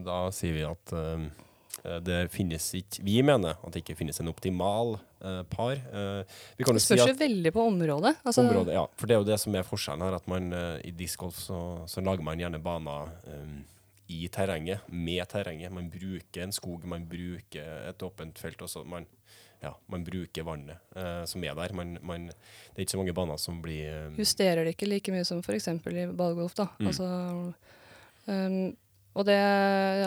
[0.04, 1.24] da sier vi at eh,
[2.00, 4.94] det finnes ikke Vi mener at det ikke finnes en optimal
[5.48, 5.72] par.
[5.72, 8.14] Eh, vi kan jo si spørs jo at veldig på området.
[8.24, 10.74] Altså, området, ja, for det er jo det som er forskjellen her, at man eh,
[10.88, 11.60] i discgolf så,
[11.90, 13.60] så lager man gjerne baner um,
[14.12, 15.72] i terrenget, med terrenget.
[15.72, 18.62] Man bruker en skog, man bruker et åpent felt.
[18.66, 18.84] Også.
[18.88, 19.06] Man,
[19.62, 21.74] ja, man bruker vannet uh, som er der.
[21.76, 25.14] Man, man, det er ikke så mange baner som blir um, justerer det ikke like
[25.14, 25.70] mye som f.eks.
[25.70, 26.56] i ballgolf.
[26.58, 26.68] Da.
[26.80, 26.90] Mm.
[26.90, 27.10] Altså,
[28.26, 28.72] um,
[29.12, 29.38] og det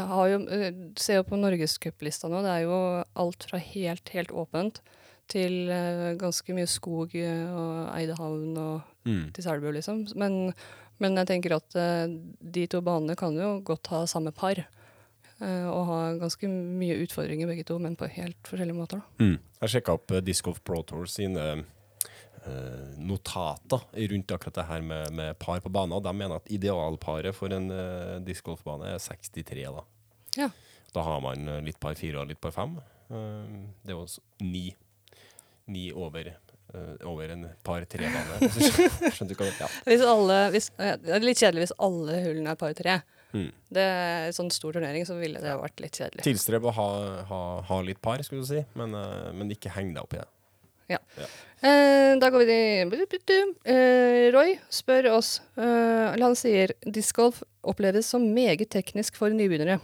[0.09, 2.41] har jo eh, Se jo på norgescuplista nå.
[2.45, 2.77] Det er jo
[3.21, 4.81] alt fra helt, helt åpent
[5.31, 9.27] til eh, ganske mye skog eh, og Eidehavn og mm.
[9.35, 10.03] til Selbu, liksom.
[10.19, 10.53] Men,
[11.01, 12.07] men jeg tenker at eh,
[12.55, 14.65] de to banene kan jo godt ha samme par.
[15.35, 19.01] og ha ganske mye utfordringer begge to, men på helt forskjellige måter.
[19.19, 19.35] Mm.
[19.59, 21.65] Jeg sjekka opp Disc Golf Pro Tour sine
[23.01, 25.97] notater rundt akkurat det her med, med par på banen.
[25.97, 29.65] Og de mener at idealparet for en uh, discgolfbane er 63.
[29.75, 29.83] Da.
[30.37, 30.49] Ja.
[30.93, 32.77] da har man litt par fire og litt par fem.
[33.09, 34.05] Uh, det er jo
[34.45, 34.69] ni,
[35.71, 36.31] ni over,
[36.73, 38.51] eh, over en par tre-bane.
[39.15, 39.69] Skjønner du hva ja.
[39.87, 42.99] Hvis alle, hvis, det er litt kjedelig hvis alle hullene er par tre.
[43.35, 43.49] Mm.
[43.75, 46.23] Det er en sånn stor turnering, så ville det vært litt kjedelig.
[46.27, 46.87] Tilstreb å ha,
[47.31, 50.21] ha, ha litt par, skulle du si, men, eh, men ikke heng deg opp i
[50.21, 50.29] det.
[51.65, 58.27] Eh, da går vi til eh, Roy spør oss eh, Han sier discgolf oppleves som
[58.35, 59.79] meget teknisk for nybegynnere.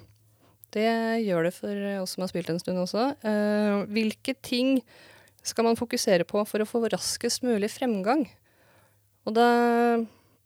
[0.72, 0.86] Det
[1.26, 3.08] gjør det for oss som har spilt en stund også.
[3.26, 4.78] Eh, hvilke ting
[5.46, 8.28] skal man fokusere på for å få raskest mulig fremgang?
[9.26, 9.48] Og da,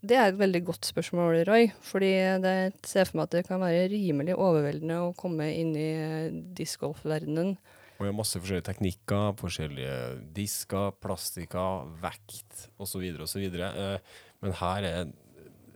[0.04, 1.70] det er et veldig godt spørsmål, Roy.
[1.84, 2.12] Fordi
[2.44, 2.56] det
[2.88, 7.56] ser for meg at det kan være rimelig overveldende å komme inn i eh, discgolf-verdenen.
[7.96, 10.00] Og vi har masse forskjellige teknikker, forskjellige
[10.36, 13.06] disker, plastikker, vekt osv.
[13.24, 13.46] osv.
[13.48, 15.14] Eh, men her er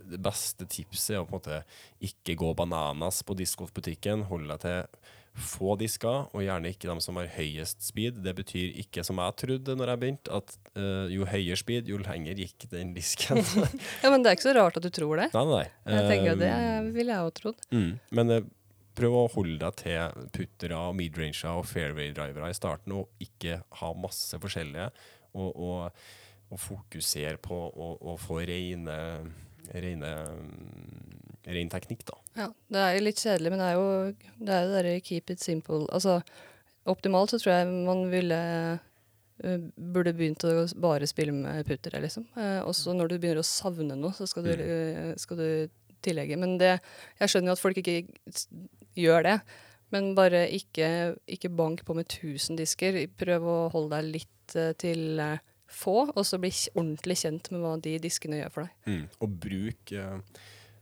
[0.10, 1.62] det beste tipset å på en måte
[2.04, 4.26] ikke gå bananas på discgolfbutikken.
[4.32, 8.20] Hold deg til få disker, og gjerne ikke de som har høyest speed.
[8.26, 12.00] Det betyr ikke, som jeg trodde når jeg begynte, at uh, jo høyere speed, jo
[12.02, 13.42] lenger gikk den disken.
[14.04, 15.30] Ja, men det er ikke så rart at du tror det.
[15.36, 15.66] nei, nei.
[15.94, 17.68] Jeg tenker at Det Eh, ville jeg òg trodd.
[17.74, 17.92] Mm.
[18.16, 18.48] Men uh,
[19.00, 24.40] prøv å holde deg til puttere, midranger og fairway-drivere i starten, og ikke ha masse
[24.42, 24.90] forskjellige.
[25.40, 26.04] Og, og,
[26.50, 28.98] og fokusere på å, få rene,
[29.70, 31.20] rene mm,
[31.54, 32.18] ren teknikk, da.
[32.40, 33.88] Ja, det er jo litt kjedelig, men det er jo
[34.40, 35.82] det er jo derre keep it simple.
[35.92, 36.20] Altså,
[36.90, 38.38] optimalt så tror jeg man ville
[39.44, 42.26] eh, Burde begynt å bare spille med puttere, liksom.
[42.36, 44.64] Uh, også når du begynner å savne noe, så skal du, Mm.
[44.66, 45.70] eh, skal du
[46.04, 46.38] tillegge.
[46.40, 46.80] Men det
[47.20, 48.02] Jeg skjønner jo at folk ikke
[49.00, 49.38] gjør det.
[49.92, 53.00] Men bare ikke, ikke bank på med 1000 disker.
[53.18, 57.62] Prøv å holde deg litt eh, til eh, få, og så bli ordentlig kjent med
[57.64, 58.72] hva de diskene gjør for deg.
[58.86, 59.04] Mm.
[59.22, 60.20] Og bruk, eh,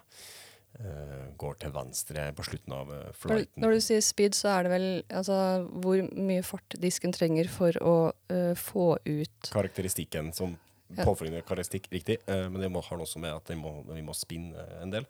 [1.40, 3.58] går til venstre på slutten av flighten.
[3.58, 5.38] når du sier speed, så er det vel altså,
[5.82, 7.94] hvor mye fart disken trenger for å
[8.30, 10.54] uh, få ut karakteristikken som.
[10.98, 12.18] Påfølgende karakteristikk, riktig.
[12.26, 15.06] eh, men det må, har også med at må, vi må spinne en del.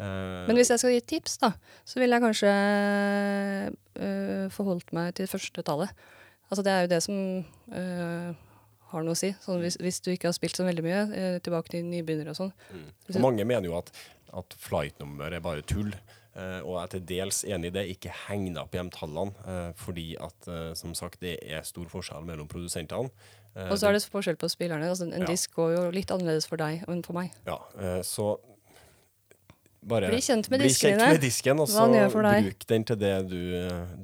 [0.00, 1.52] Eh, Men hvis jeg skal gi et tips, da,
[1.84, 2.52] så ville jeg kanskje
[4.00, 5.90] øh, forholdt meg til første tallet.
[6.50, 7.18] Altså det er jo det som
[7.78, 8.30] øh,
[8.90, 9.32] har noe å si.
[9.44, 12.40] Sånn hvis, hvis du ikke har spilt så veldig mye, øh, tilbake til nybegynnere og
[12.40, 12.54] sånn.
[12.72, 12.88] mm.
[13.14, 13.92] Og mange mener jo at,
[14.34, 15.92] at flight-nummer er bare tull.
[16.34, 17.84] eh, og jeg er til dels enig i det.
[17.94, 21.62] Ikke heng deg opp i de tallene, eh, fordi at eh, som sagt, det er
[21.66, 23.10] stor forskjell mellom produsentene.
[23.56, 24.86] Eh, Og så er det forskjell på spillerne.
[24.88, 25.26] Altså en Ja.
[25.26, 27.32] disk går jo litt annerledes for deg enn for meg.
[27.46, 28.38] Ja, eh, så
[29.82, 33.40] bare Bli kjent med bli kjent med disken, og så bruk den til det du,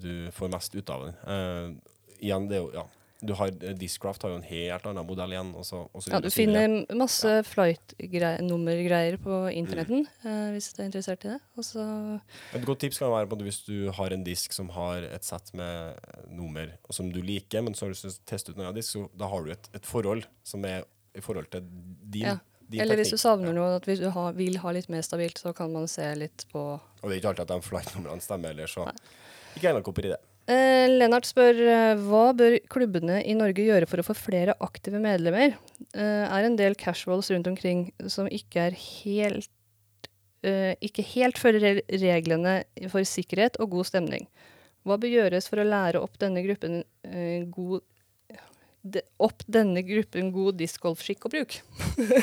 [0.01, 1.14] du får mest ut av den.
[1.26, 2.84] Eh, igjen, det er jo, ja,
[3.21, 3.51] du har,
[3.81, 5.55] Discraft har jo en helt annen modell igjen.
[5.57, 10.89] Og så, og så Ja, du finner masse flight-nummergreier på internetten øh, hvis du er
[10.91, 11.39] interessert i det.
[11.57, 11.87] Og så
[12.55, 15.25] Et godt tips kan være på at hvis du har en disk som har et
[15.25, 15.97] sett med
[16.29, 18.67] nummer og som du liker, men så har du lyst til å teste ut en
[18.67, 20.85] annen disk, så da har du et, et forhold som er
[21.17, 22.39] i forhold til din, Ja.
[22.69, 25.39] din Eller hvis du savner noe, at hvis du ha, vil ha litt mer stabilt,
[25.41, 28.53] så kan man se litt på Og det er ikke alltid at de flight-numrene stemmer,
[28.53, 28.89] eller så
[29.57, 30.21] ikke egnet kopier i det.
[30.47, 35.01] Eh, Lennart spør eh, hva bør klubbene i Norge gjøre for å få flere aktive
[35.03, 35.57] medlemmer?
[35.90, 39.51] Eh, er en del casuals rundt omkring som ikke er helt
[40.47, 42.61] eh, ikke helt følger reglene
[42.92, 44.30] for sikkerhet og god stemning.
[44.86, 47.82] Hva bør gjøres for å lære opp denne gruppen eh, god
[48.86, 51.59] de, opp denne gruppen god discgolfskikk og bruk?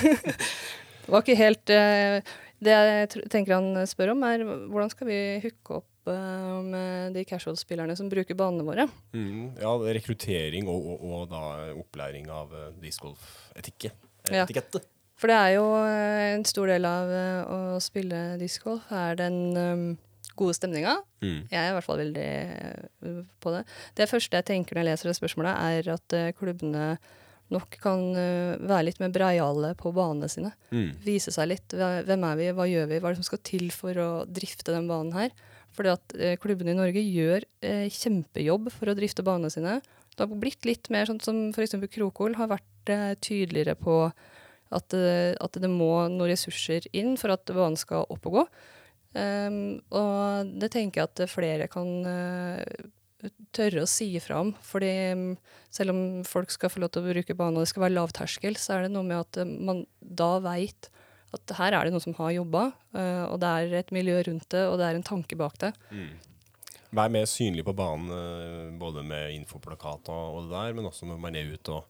[1.04, 2.22] det var ikke helt eh,
[2.64, 7.26] Det jeg tenker han spør om, er hvordan skal vi hooke opp eh, med de
[7.30, 8.88] casual-spillerne som bruker banene våre?
[9.16, 11.44] Mm, ja, rekruttering og, og, og da
[11.78, 13.94] opplæring av uh, discgolf-etikke.
[14.32, 14.48] Ja.
[15.20, 19.38] For det er jo eh, en stor del av eh, å spille discgolf er den
[19.56, 19.86] um,
[20.36, 20.98] gode stemninga.
[21.24, 21.42] Mm.
[21.52, 23.62] Jeg er i hvert fall veldig eh, på det.
[24.00, 26.88] Det første jeg tenker når jeg leser det spørsmålet, er at eh, klubbene
[27.54, 30.54] nok kan eh, være litt mer breiale på banene sine.
[30.74, 30.92] Mm.
[31.06, 31.76] Vise seg litt.
[31.78, 34.74] Hvem er vi, hva gjør vi, hva er det som skal til for å drifte
[34.74, 35.36] den banen her?
[35.74, 39.80] Fordi at eh, klubbene i Norge gjør eh, kjempejobb for å drifte banene sine.
[40.14, 41.76] Det har blitt litt mer sånn som f.eks.
[41.94, 43.98] Krokol har vært eh, tydeligere på
[44.74, 48.48] at, eh, at det må noen ressurser inn for at banen skal opp og gå.
[49.14, 52.58] Um, og det tenker jeg at flere kan uh,
[53.54, 54.54] tørre å si ifra om.
[54.66, 55.28] Fordi um,
[55.74, 58.58] selv om folk skal få lov til å bruke banen, og det skal være lavterskel,
[58.60, 60.90] så er det noe med at eh, man da veit
[61.34, 62.66] at her er det noen som har jobba,
[62.96, 65.74] eh, og det er et miljø rundt det, og det er en tanke bak det.
[66.94, 71.08] Vær mer synlig på banen, eh, både med infoplakat og, og det der, men også
[71.10, 71.88] når man er ute og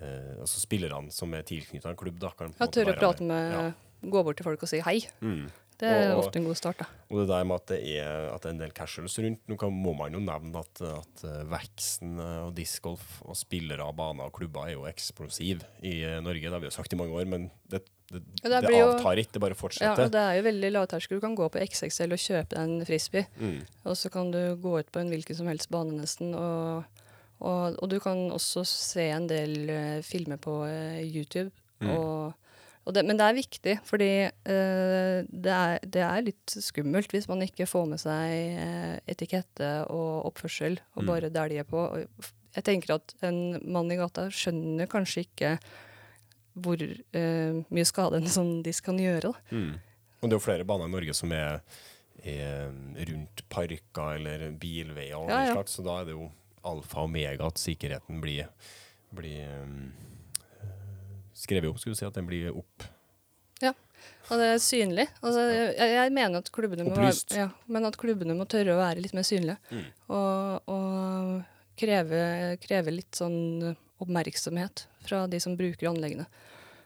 [0.00, 3.52] eh, altså Spillerne som er tilknytta en klubb, da, kan Ja, tørre å prate med
[3.52, 3.66] Ja.
[4.04, 4.98] Gå bort til folk og si hei.
[5.24, 5.46] Mm.
[5.80, 6.84] Det er Og- ofte en god start, da.
[7.10, 9.40] Og det der med at det er, at det er en del casuals rundt.
[9.48, 13.96] Nå kan, må man jo nevne at, at eh, veksten og discgolf og spillere av
[13.96, 16.44] baner og klubber er jo eksplosiv i Norge.
[16.44, 17.80] Det har vi jo sagt i mange år, men det,
[18.12, 19.32] det, Ja, det det, avtar ikke.
[19.32, 20.04] Det bare Ja, fortsetter.
[20.04, 21.16] og det er jo veldig lavterskel.
[21.16, 23.26] Du kan gå på XXL og kjøpe deg en frisbee.
[23.40, 23.60] Mm.
[23.84, 26.34] Og så kan du gå ut på en hvilken som helst bane nesten.
[26.34, 26.84] Og,
[27.40, 31.50] og, og du kan også se en del uh, filmer på uh, YouTube.
[31.80, 31.90] Mm.
[31.96, 32.34] Og,
[32.84, 37.26] og det, men det er viktig, fordi uh, det, er, det er litt skummelt hvis
[37.28, 41.06] man ikke får med seg etikette og oppførsel og Mm.
[41.08, 41.78] bare dæljer på.
[41.88, 42.32] Og på.
[42.54, 45.56] Jeg tenker at en mann i gata skjønner kanskje ikke
[46.54, 49.32] hvor eh, mye skade en sånn disk kan gjøre.
[49.32, 49.56] Da.
[49.56, 49.74] Mm.
[50.20, 51.60] Og det er jo flere baner i Norge som er,
[52.22, 52.70] er
[53.10, 55.52] rundt parker eller bilveier og Ja, ja.
[55.56, 56.30] slags, så da er det jo
[56.64, 58.48] alfa og omega at sikkerheten blir,
[59.12, 59.90] blir um,
[61.36, 62.86] skrevet opp, skulle du si, at den blir opp.
[63.62, 63.74] Ja,
[64.30, 65.08] Og det er synlig.
[65.20, 68.80] Altså, jeg, jeg mener at klubbene må, være, ja, men at klubbene må tørre å
[68.80, 69.58] være litt mer synlige.
[69.68, 69.84] Mm.
[70.16, 72.22] Og, og kreve,
[72.64, 76.26] kreve litt sånn oppmerksomhet fra de som bruker anleggene.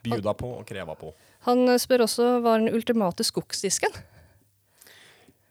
[0.07, 1.13] Bjuda på og kreva på.
[1.49, 3.95] Han eh, spør også hva er den ultimate skogsdisken?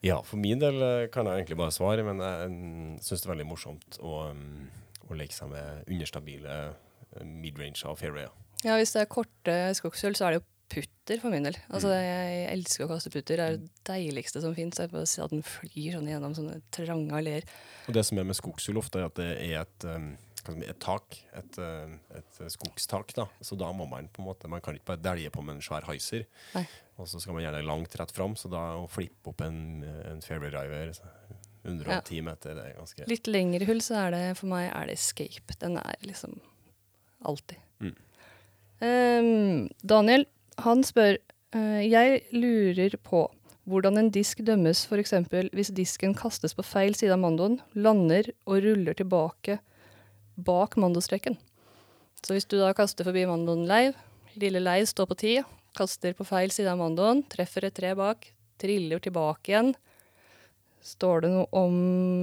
[0.06, 3.28] Ja, for min del eh, kan jeg egentlig bare svare, men jeg mm, syns det
[3.28, 4.68] er veldig morsomt å, mm,
[5.10, 8.36] å leke seg med understabile eh, midrange av fairwayer.
[8.66, 11.58] Ja, Hvis det er korte skogshull, så er det jo putter for min del.
[11.72, 13.40] Altså, Jeg elsker å kaste putter.
[13.40, 14.80] Det er det deiligste som fins.
[14.84, 14.92] At
[15.32, 17.48] den flyr sånn gjennom sånne trange alleer.
[17.88, 20.10] Og det som er med skogshull ofte, er at det er et, um,
[20.66, 23.14] et tak, et, uh, et skogstak.
[23.18, 23.28] da.
[23.42, 25.66] Så da må man på en måte, man kan ikke bare delje på med en
[25.66, 26.28] svær heiser.
[26.98, 30.24] Og så skal man gjerne langt rett fram, så da å flippe opp en, en
[30.26, 30.96] fairway driver
[31.68, 32.24] 110 ja.
[32.24, 35.58] meter, det er ganske Litt lengre hull, så er det for meg er det escape.
[35.62, 36.40] Den er liksom
[37.28, 37.60] alltid.
[37.84, 37.96] Mm.
[38.82, 40.28] Um, Daniel,
[40.62, 41.18] han spør
[41.56, 43.24] uh, Jeg lurer på
[43.68, 45.14] hvordan en disk dømmes f.eks.
[45.52, 49.58] hvis disken kastes på feil side av mandoen, lander og ruller tilbake
[50.38, 51.38] bak mandostreken.
[52.24, 53.98] Så hvis du da kaster forbi mandoen leiv,
[54.38, 55.34] lille leiv står på ti,
[55.78, 58.30] kaster på feil side av mandoen, treffer et tre bak,
[58.62, 59.76] triller tilbake igjen,
[60.88, 61.74] Står det noe om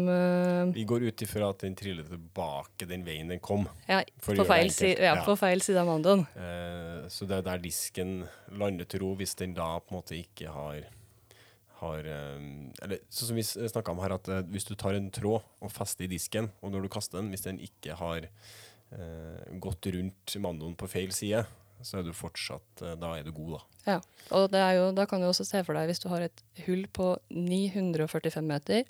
[0.08, 3.66] uh, Vi går ut ifra at den triller tilbake den veien den kom.
[3.90, 5.24] ja, på, feil si, ja, ja.
[5.26, 6.24] på feil side av mandoen.
[6.32, 8.22] Uh, så det er der disken
[8.56, 10.86] lander til ro, hvis den da på en måte ikke har,
[11.84, 12.44] har eh,
[12.84, 15.72] Eller sånn som vi snakka om her, at eh, hvis du tar en tråd og
[15.72, 20.36] fester i disken, og når du kaster den, hvis den ikke har eh, gått rundt
[20.42, 21.44] mandoen på feil side,
[21.84, 23.62] så er du fortsatt eh, Da er du god, da.
[23.94, 23.98] Ja.
[24.36, 27.14] Og jo, da kan du også se for deg hvis du har et hull på
[27.30, 28.88] 945 meter,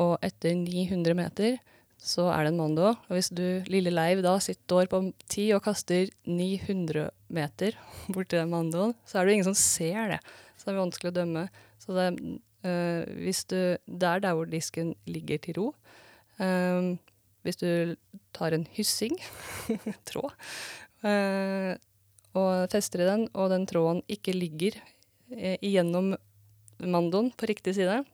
[0.00, 1.60] og etter 900 meter
[2.02, 2.88] så er det en mando.
[2.90, 7.76] Og hvis du, lille Leiv, da sitter på 10 og kaster 900 meter
[8.14, 10.20] borti den mandoen, så er det ingen som ser det.
[10.62, 11.46] Så det er vanskelig å dømme.
[11.82, 12.08] Så det,
[12.62, 13.62] øh, du,
[13.98, 15.64] det er der hvor disken ligger til ro.
[16.38, 17.00] Um,
[17.42, 17.96] hvis du
[18.30, 19.16] tar en hyssing,
[20.08, 20.30] tråd,
[21.02, 21.74] eh,
[22.38, 24.78] og fester i den, og den tråden ikke ligger
[25.34, 26.14] eh, igjennom
[26.78, 28.04] mandoen på riktig side,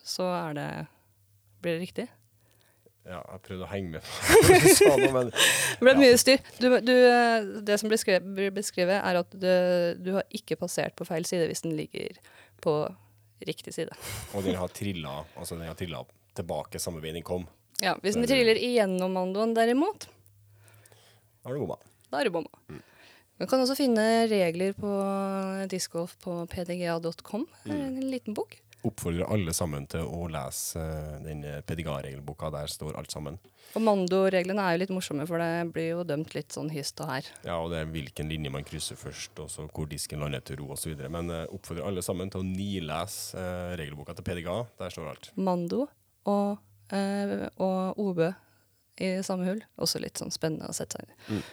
[0.00, 0.70] så er det
[1.60, 2.06] Blir det riktig?
[3.10, 6.18] Ja, jeg prøvde å henge med på hva du sa nå, men Det ble mye
[6.20, 6.42] styr.
[6.62, 6.92] Du, du,
[7.66, 9.48] det som blir skrevet, blir beskrevet, er at du,
[9.98, 12.20] du har ikke passert på feil side hvis den ligger
[12.62, 12.74] på
[13.48, 13.96] riktig side.
[14.36, 16.04] Og den har trilla, altså den har trilla
[16.38, 17.48] tilbake samme vei den kom.
[17.82, 20.06] Ja, Hvis den triller igjennom mandoen derimot,
[21.40, 21.78] Da er du bomma.
[22.12, 22.58] da er du bomma.
[22.68, 22.82] Mm.
[23.40, 24.90] Du kan også finne regler på
[25.72, 27.46] discgolf på pdga.com.
[27.64, 28.58] Det er En liten bok.
[28.86, 32.48] Oppfordrer alle sammen til å lese eh, den PDGA-regelboka.
[32.54, 33.36] Der står alt sammen.
[33.76, 37.12] Og Mando-reglene er jo litt morsomme, for det blir jo dømt litt sånn hist og
[37.12, 37.28] her.
[37.44, 40.58] Ja, og det er hvilken linje man krysser først, og så hvor disken lander til
[40.62, 40.96] ro osv.
[41.12, 44.56] Men uh, oppfordrer alle sammen til å nilese uh, regelboka til PDGA.
[44.80, 45.30] Der står alt.
[45.38, 45.84] Mando
[46.30, 46.58] og,
[46.90, 48.24] uh, og OB
[49.00, 49.62] i samme hull.
[49.80, 51.38] Også litt sånn spennende å sette seg inn i.
[51.38, 51.44] Mm.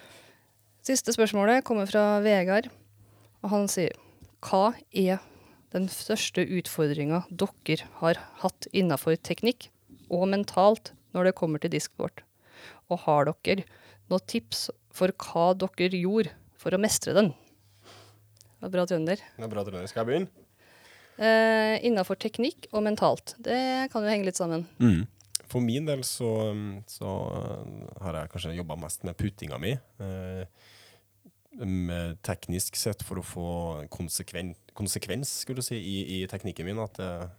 [0.87, 2.69] Siste spørsmålet kommer fra Vegard,
[3.43, 3.93] og han sier
[4.43, 5.19] Hva er
[5.73, 9.69] den største utfordringa dere har hatt innafor teknikk
[10.09, 12.23] og mentalt når det kommer til disksport?
[12.89, 13.65] Og har dere
[14.07, 17.33] noen tips for hva dere gjorde for å mestre den?
[18.57, 19.19] Det var bra trønder.
[19.37, 19.85] Det er bra, Trønder.
[19.91, 20.45] Skal jeg begynne?
[21.17, 23.35] Eh, Innafor teknikk og mentalt.
[23.37, 23.57] Det
[23.93, 24.63] kan jo henge litt sammen.
[25.47, 26.31] For min del så,
[26.89, 27.11] så
[28.01, 29.75] har jeg kanskje jobba mest med puttinga mi.
[30.01, 30.43] eh,
[32.23, 33.47] teknisk sett for å få
[33.93, 36.79] konsekven, konsekvens skulle du si, i, i teknikken min.
[36.83, 37.29] At, jeg-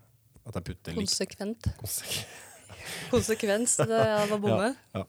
[0.48, 1.66] at jeg putter likt Konsekvent.
[1.78, 2.14] konsek
[3.12, 3.88] Konsekvens, det
[4.30, 4.70] var bomme.
[4.96, 5.02] ja.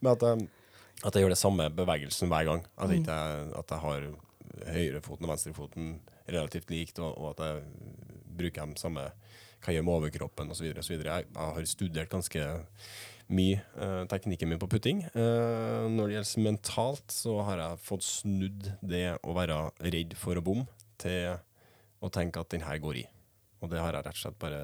[0.00, 0.48] Men at jeg,
[1.04, 2.62] at jeg gjør det samme bevegelsen hver gang.
[2.78, 3.18] At, jeg ikke,
[3.58, 4.06] at jeg har
[4.74, 5.88] høyrefoten og venstrefoten
[6.30, 7.64] relativt likt, og, og at jeg
[8.38, 9.08] bruker dem samme
[9.64, 10.70] hva jeg gjør med overkroppen osv.
[10.70, 12.46] Jeg, jeg har studert ganske
[13.32, 15.02] mye uh, teknikken min på putting.
[15.14, 19.58] Uh, når det gjelder mentalt, så har jeg fått snudd det å være
[19.94, 20.66] redd for å bomme,
[21.00, 21.38] til
[22.04, 23.06] å tenke at den her går i.
[23.64, 24.60] Og det har jeg rett og slett bare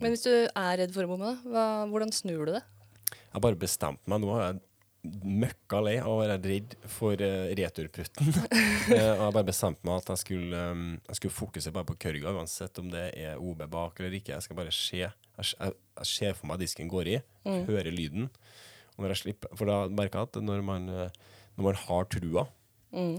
[0.00, 2.64] Men hvis du er redd for å bomme, da, hvordan snur du det?
[3.12, 4.22] Jeg bare bestemt meg.
[4.24, 4.64] Nå har jeg
[5.08, 8.32] møkka lei av å være redd for uh, returputten.
[8.88, 12.34] Og jeg bare bestemt meg at jeg skulle, um, jeg skulle fokusere bare på kørga,
[12.34, 14.34] uansett om det er OB bak eller ikke.
[14.34, 15.04] Jeg skal bare se.
[15.38, 18.28] Jeg, jeg, jeg ser for meg disken går i, hører lyden.
[18.98, 22.48] Slipper, for da merker jeg at når man, eh, når man har trua,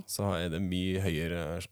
[0.10, 1.68] så er det mye høyere eh,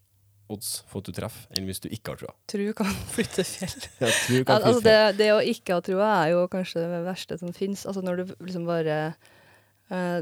[0.48, 2.34] odds for at du treffer enn hvis du ikke har trua.
[2.48, 3.76] Tru kan flytte fjell.
[4.00, 4.12] Ja,
[4.48, 7.84] kan altså det, det å ikke ha trua er jo kanskje det verste som fins.
[7.84, 8.98] Altså når du liksom bare
[9.92, 10.20] uh,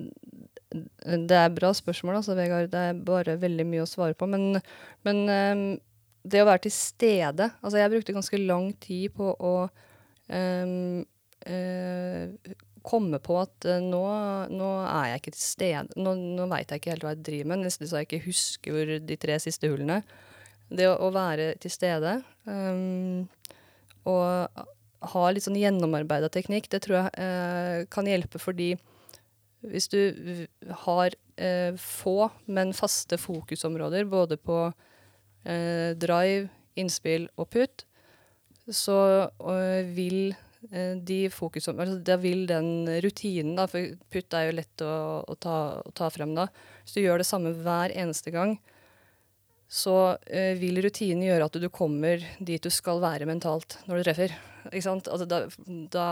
[0.73, 2.73] Det er bra spørsmål, altså, Vegard.
[2.73, 4.27] Det er bare veldig mye å svare på.
[4.31, 4.59] Men,
[5.07, 5.67] men um,
[6.27, 9.55] det å være til stede Altså, jeg brukte ganske lang tid på å
[12.87, 14.05] komme på at eh, nå,
[14.53, 15.99] nå er jeg ikke til stede.
[15.99, 18.77] Nå, nå veit jeg ikke helt hva jeg driver med, nesten så jeg ikke husker
[18.77, 20.01] hvor de tre siste hullene.
[20.67, 22.17] Det å, å være til stede
[22.49, 23.27] um,
[24.11, 24.67] og
[25.07, 28.73] ha litt sånn gjennomarbeida teknikk, det tror jeg eh, kan hjelpe fordi
[29.67, 30.01] hvis du
[30.87, 34.59] har eh, få, men faste fokusområder både på
[35.47, 36.49] eh, drive,
[36.79, 37.87] innspill og putt,
[38.73, 38.99] så
[39.31, 40.35] øh, vil
[40.71, 41.79] eh, de fokusom...
[41.83, 45.93] Altså, da vil den rutinen, da, for putt er jo lett å, å, ta, å
[45.97, 46.49] ta frem da.
[46.83, 48.57] Hvis du gjør det samme hver eneste gang,
[49.67, 54.09] så eh, vil rutinen gjøre at du kommer dit du skal være mentalt når du
[54.09, 54.35] treffer.
[54.71, 55.11] Ikke sant?
[55.11, 55.45] Altså, da,
[55.95, 56.09] da,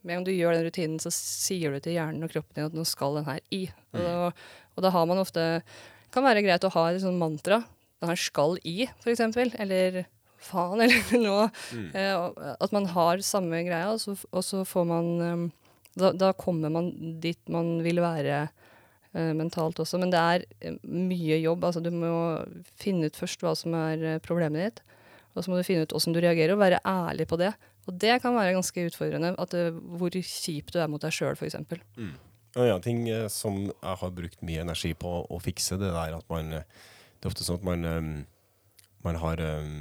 [0.00, 2.68] med en gang du gjør den rutinen, så sier du til hjernen og kroppen din
[2.68, 3.66] at nå skal den her i.
[3.92, 4.30] Og, da,
[4.76, 5.46] og da har man ofte
[6.10, 7.60] kan være greit å ha et sånt mantra.
[8.00, 9.52] Den her skal i, eksempel.
[9.60, 10.04] Eller
[10.44, 11.48] faen, eller noe.
[11.94, 15.48] Eh, at man har samme greia, og så, og så får man eh,
[16.00, 16.90] da, da kommer man
[17.22, 19.98] dit man vil være eh, mentalt også.
[20.02, 21.66] Men det er eh, mye jobb.
[21.66, 22.12] Altså, du må
[22.80, 24.82] finne ut først hva som er eh, problemet ditt.
[25.34, 27.52] Og så må du finne ut åssen du reagerer, og være ærlig på det.
[27.88, 29.34] Og det kan være ganske utfordrende.
[29.40, 29.68] At det,
[29.98, 31.58] hvor kjip du er mot deg sjøl, f.eks.
[32.56, 36.16] En annen ting eh, som jeg har brukt mye energi på å fikse, det er
[36.16, 36.50] at man
[37.20, 39.74] Det er ofte sånn at man, eh, man har eh,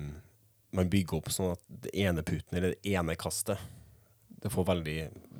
[0.75, 3.57] Man bygger opp sånn at det ene putten eller det ene kastet
[4.41, 4.97] Det får veldig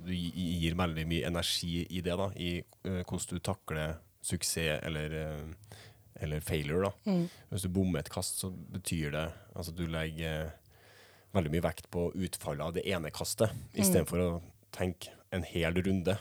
[0.08, 2.32] Du gir veldig mye energi i det, da.
[2.36, 5.78] I eh, hvordan du takler suksess eller eh,
[6.20, 7.14] eller failure, da.
[7.54, 10.52] Hvis du bommer et kast, så betyr det Altså du legger eh,
[11.32, 14.30] veldig mye vekt på utfallet av det ene kastet, istedenfor å
[14.76, 16.16] tenke en hel runde.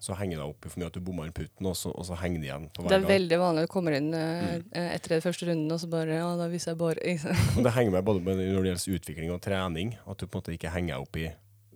[0.00, 2.06] Så henger det opp i for mye at du bommer inn putten, og så, og
[2.08, 3.08] så henger det igjen Det er gang.
[3.10, 4.68] veldig vanlig å komme inn mm.
[4.72, 7.16] etter den første runden, og så bare Ja, da viser jeg bare
[7.64, 10.42] det henger med både med, når det gjelder utvikling og trening, at du på en
[10.42, 11.28] måte ikke henger opp i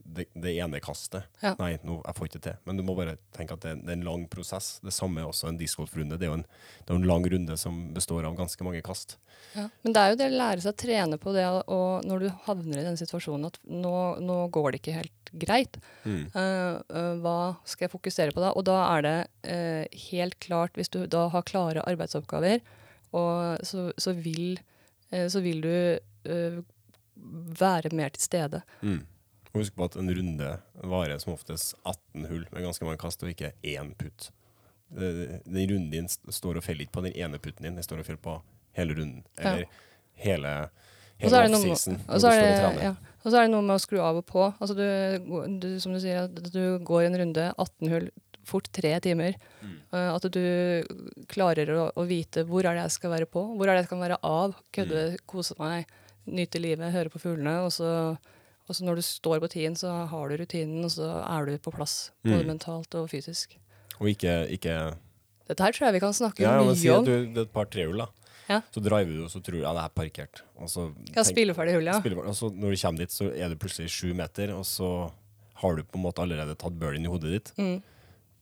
[0.09, 1.27] det, det ene kastet.
[1.43, 1.53] Ja.
[1.61, 2.57] Nei, nå, jeg får ikke til.
[2.69, 4.79] Men du må bare tenke at det, det er en lang prosess.
[4.85, 6.17] Det samme er også en discgolfrunde.
[6.21, 8.81] Det er jo en, det er jo en lang runde som består av ganske mange
[8.87, 9.19] kast.
[9.55, 9.67] Ja.
[9.85, 12.29] Men det er jo det å lære seg å trene på det, og når du
[12.47, 13.95] havner i den situasjonen at nå,
[14.25, 15.77] nå går det ikke helt greit,
[16.09, 16.25] Mm.
[16.33, 16.79] uh,
[17.21, 18.55] hva skal jeg fokusere på da?
[18.57, 22.63] Og da er det uh, helt klart, hvis du da har klare arbeidsoppgaver,
[23.19, 24.59] og så, så, vil,
[25.11, 26.65] så vil du
[27.61, 28.61] være mer til stede.
[28.85, 29.01] Mm.
[29.55, 30.51] Og Husk på at en runde
[30.85, 34.31] varer som oftest 18 hull med ganske mange kast, og ikke én putt.
[34.97, 38.01] Eh, Den runden din står og faller ikke på den ene putten din, den står
[38.03, 38.37] og faller på
[38.79, 39.25] hele runden.
[39.39, 39.55] Ja.
[39.55, 39.65] Eller
[40.15, 40.69] hele, er
[41.21, 42.95] hele med- offseason og så er og ja.
[43.29, 44.45] Er det noe med å skru av og på.
[44.61, 48.07] Altså du, du, som du sier, at du går en runde, 18 hull,
[48.49, 49.35] fort tre timer.
[49.61, 49.75] Mm.
[49.93, 50.85] Eh, at du
[51.29, 53.91] klarer å, å vite hvor er det jeg skal være på, hvor er det jeg
[53.91, 55.19] kan være av, kødde, Mm.
[55.27, 55.87] kose meg,
[56.27, 57.59] nyte livet, høre på fuglene.
[57.67, 57.91] Og så,
[58.69, 61.59] og så når du står på tien, så har du rutinen, og så er du
[61.59, 62.11] på plass.
[62.25, 62.47] Både Mm.
[62.53, 63.57] mentalt og fysisk.
[64.01, 64.95] Og ikke, ikke
[65.49, 67.05] Dette her tror jeg vi kan snakke Ja, mye si at om.
[67.07, 68.07] du, det er et par trehull, da.
[68.51, 68.61] Ja.
[68.73, 70.43] Så driver du, og så tror du ja, det er parkert.
[70.61, 72.01] Og så Kan tenk- spille ferdig hullet, ja.
[72.01, 72.29] spille ferdig.
[72.29, 75.11] Og så når du kommer dit, så er det plutselig sju meter, og så
[75.57, 77.53] har du på en måte allerede tatt bølgen i hodet ditt.
[77.59, 77.83] Mm.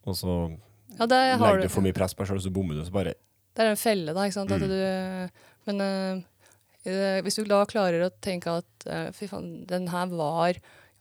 [0.07, 0.59] Og så
[0.99, 1.63] Ja, legger du.
[1.63, 3.15] du for mye press på deg sjøl, så bommer du, så bare
[3.55, 4.21] Det er en felle, da.
[4.27, 4.51] ikke sant?
[4.53, 4.69] At Mm.
[4.69, 5.31] du,
[5.67, 6.23] men eh,
[7.25, 10.55] hvis du da klarer å tenke at eh, fy faen, den her var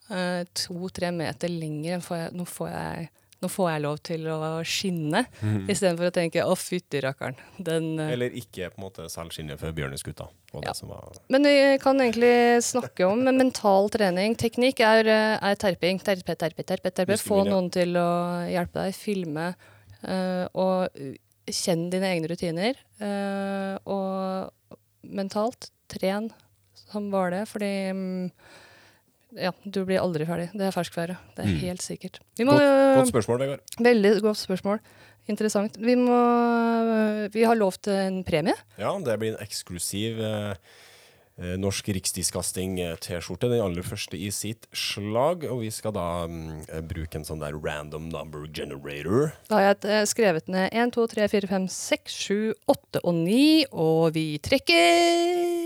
[0.09, 3.09] eh, to-tre meter lenger, enn får jeg, nå, får jeg,
[3.43, 5.21] nå får jeg lov til å skinne,
[5.69, 7.35] istedenfor å tenke å fytti rakkeren.
[7.59, 10.27] Den, eh, Eller ikke på en måte selv skinne for bjørneskuta.
[10.55, 10.71] Ja.
[10.87, 14.35] var- Men vi kan egentlig snakke om mental trening.
[14.39, 15.99] Teknikk er, eh, er terping.
[16.01, 17.17] Terpe, terpe, terpe, terpe.
[17.19, 18.09] Få noen til å
[18.49, 18.93] hjelpe deg.
[18.95, 19.53] Filme.
[20.05, 20.89] Uh, og
[21.49, 22.75] kjenn dine egne rutiner.
[23.01, 26.29] Uh, og mentalt, tren
[26.85, 27.43] som var det.
[27.49, 28.31] Fordi mm,
[29.41, 30.49] ja, du blir aldri ferdig.
[30.55, 31.17] Det er ferskvære.
[31.35, 31.59] Det er Mm.
[31.65, 32.19] helt sikkert.
[32.37, 33.59] Vi må, Godt spørsmål, Vegard.
[33.83, 34.79] Veldig godt spørsmål.
[35.27, 35.77] Interessant.
[35.81, 36.17] Vi, må,
[37.33, 38.53] vi har lovt en premie.
[38.77, 40.53] Ja, det blir en eksklusiv eh,
[41.35, 43.49] norsk riksdiskasting-T-skjorte.
[43.51, 45.43] Den aller første i sitt slag.
[45.51, 49.33] Og vi skal da eh, bruke en sånn der random number generator.
[49.49, 52.37] Da har jeg eh, skrevet ned 1, 2, 3, 4, 5, 6, 7,
[52.71, 53.39] 8 og 9,
[53.71, 55.63] og vi trekker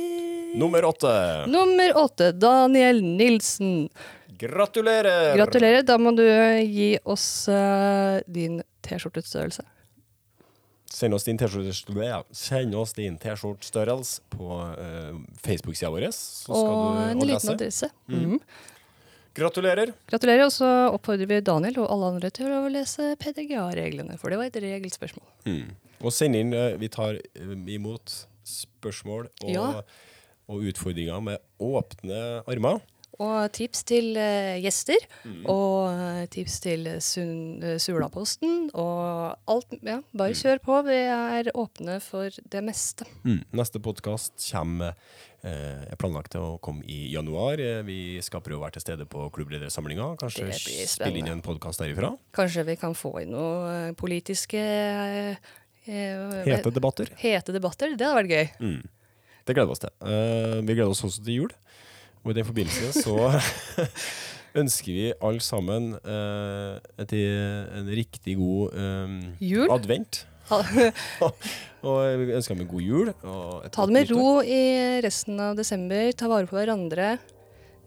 [0.49, 1.11] Nummer åtte.
[1.45, 3.89] Nummer 8, Daniel Nilsen.
[4.39, 5.35] Gratulerer!
[5.37, 5.83] Gratulerer.
[5.85, 9.67] Da må du gi oss uh, din T-skjortestørrelse.
[10.89, 11.23] Send oss
[12.97, 16.07] din T-skjortestørrelse på uh, Facebook-sida vår.
[16.49, 17.91] Og du en liten adresse.
[18.09, 18.23] Mm.
[18.33, 18.39] Mm.
[19.37, 19.93] Gratulerer.
[20.09, 20.47] Gratulerer.
[20.47, 24.49] Og så oppfordrer vi Daniel og alle andre til å lese PDGA-reglene, for det var
[24.49, 25.27] et regelspørsmål.
[25.45, 25.69] Mm.
[25.99, 29.83] Og send inn Uh, Vi tar uh, imot spørsmål og, Ja.
[30.49, 32.81] og utfordringer med åpne armer.
[33.19, 34.95] Og tips til eh, gjester,
[35.27, 35.41] Mm.
[35.51, 39.73] og eh, tips til eh, Sulaposten, og alt.
[39.83, 40.03] Ja, Mm.
[40.15, 40.77] bare kjør på.
[40.87, 43.03] Vi er åpne for det meste.
[43.51, 44.93] Neste podkast kommer
[45.43, 47.57] eh, er planlagt til å komme i januar.
[47.83, 50.15] Vi skal prøve å være til stede på klubbledersamlinga.
[50.19, 50.47] Kanskje
[50.87, 52.13] spille inn en podkast derifra.
[52.35, 55.35] Kanskje vi kan få inn noen politiske eh,
[55.89, 57.09] Hete debatter.
[57.17, 57.95] hete debatter.
[57.97, 58.49] Det hadde vært gøy.
[58.63, 58.81] Mm.
[59.47, 59.93] Det gleder vi oss til.
[60.05, 61.53] Uh, vi gleder oss også til jul.
[62.23, 63.15] Og i den forbindelse så
[64.61, 67.13] ønsker vi alle sammen eh, et,
[67.79, 70.25] en riktig god eh, advent.
[71.85, 73.11] og vi ønsker dem en god jul.
[73.69, 74.63] Ta det med ro i
[75.05, 76.09] resten av desember.
[76.17, 77.17] Ta vare på hverandre.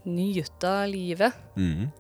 [0.07, 1.35] Nyt av livet.
[1.59, 1.91] Mm.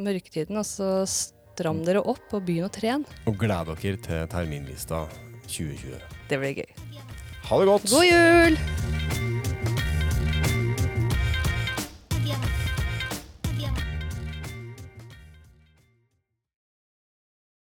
[0.00, 3.18] Mørketiden, altså stram dere opp og begynn å trene.
[3.30, 5.04] Og gled dere til terminlista
[5.46, 5.98] 2020.
[6.30, 6.70] Det blir gøy.
[7.50, 7.90] Ha det godt!
[7.90, 9.29] God jul!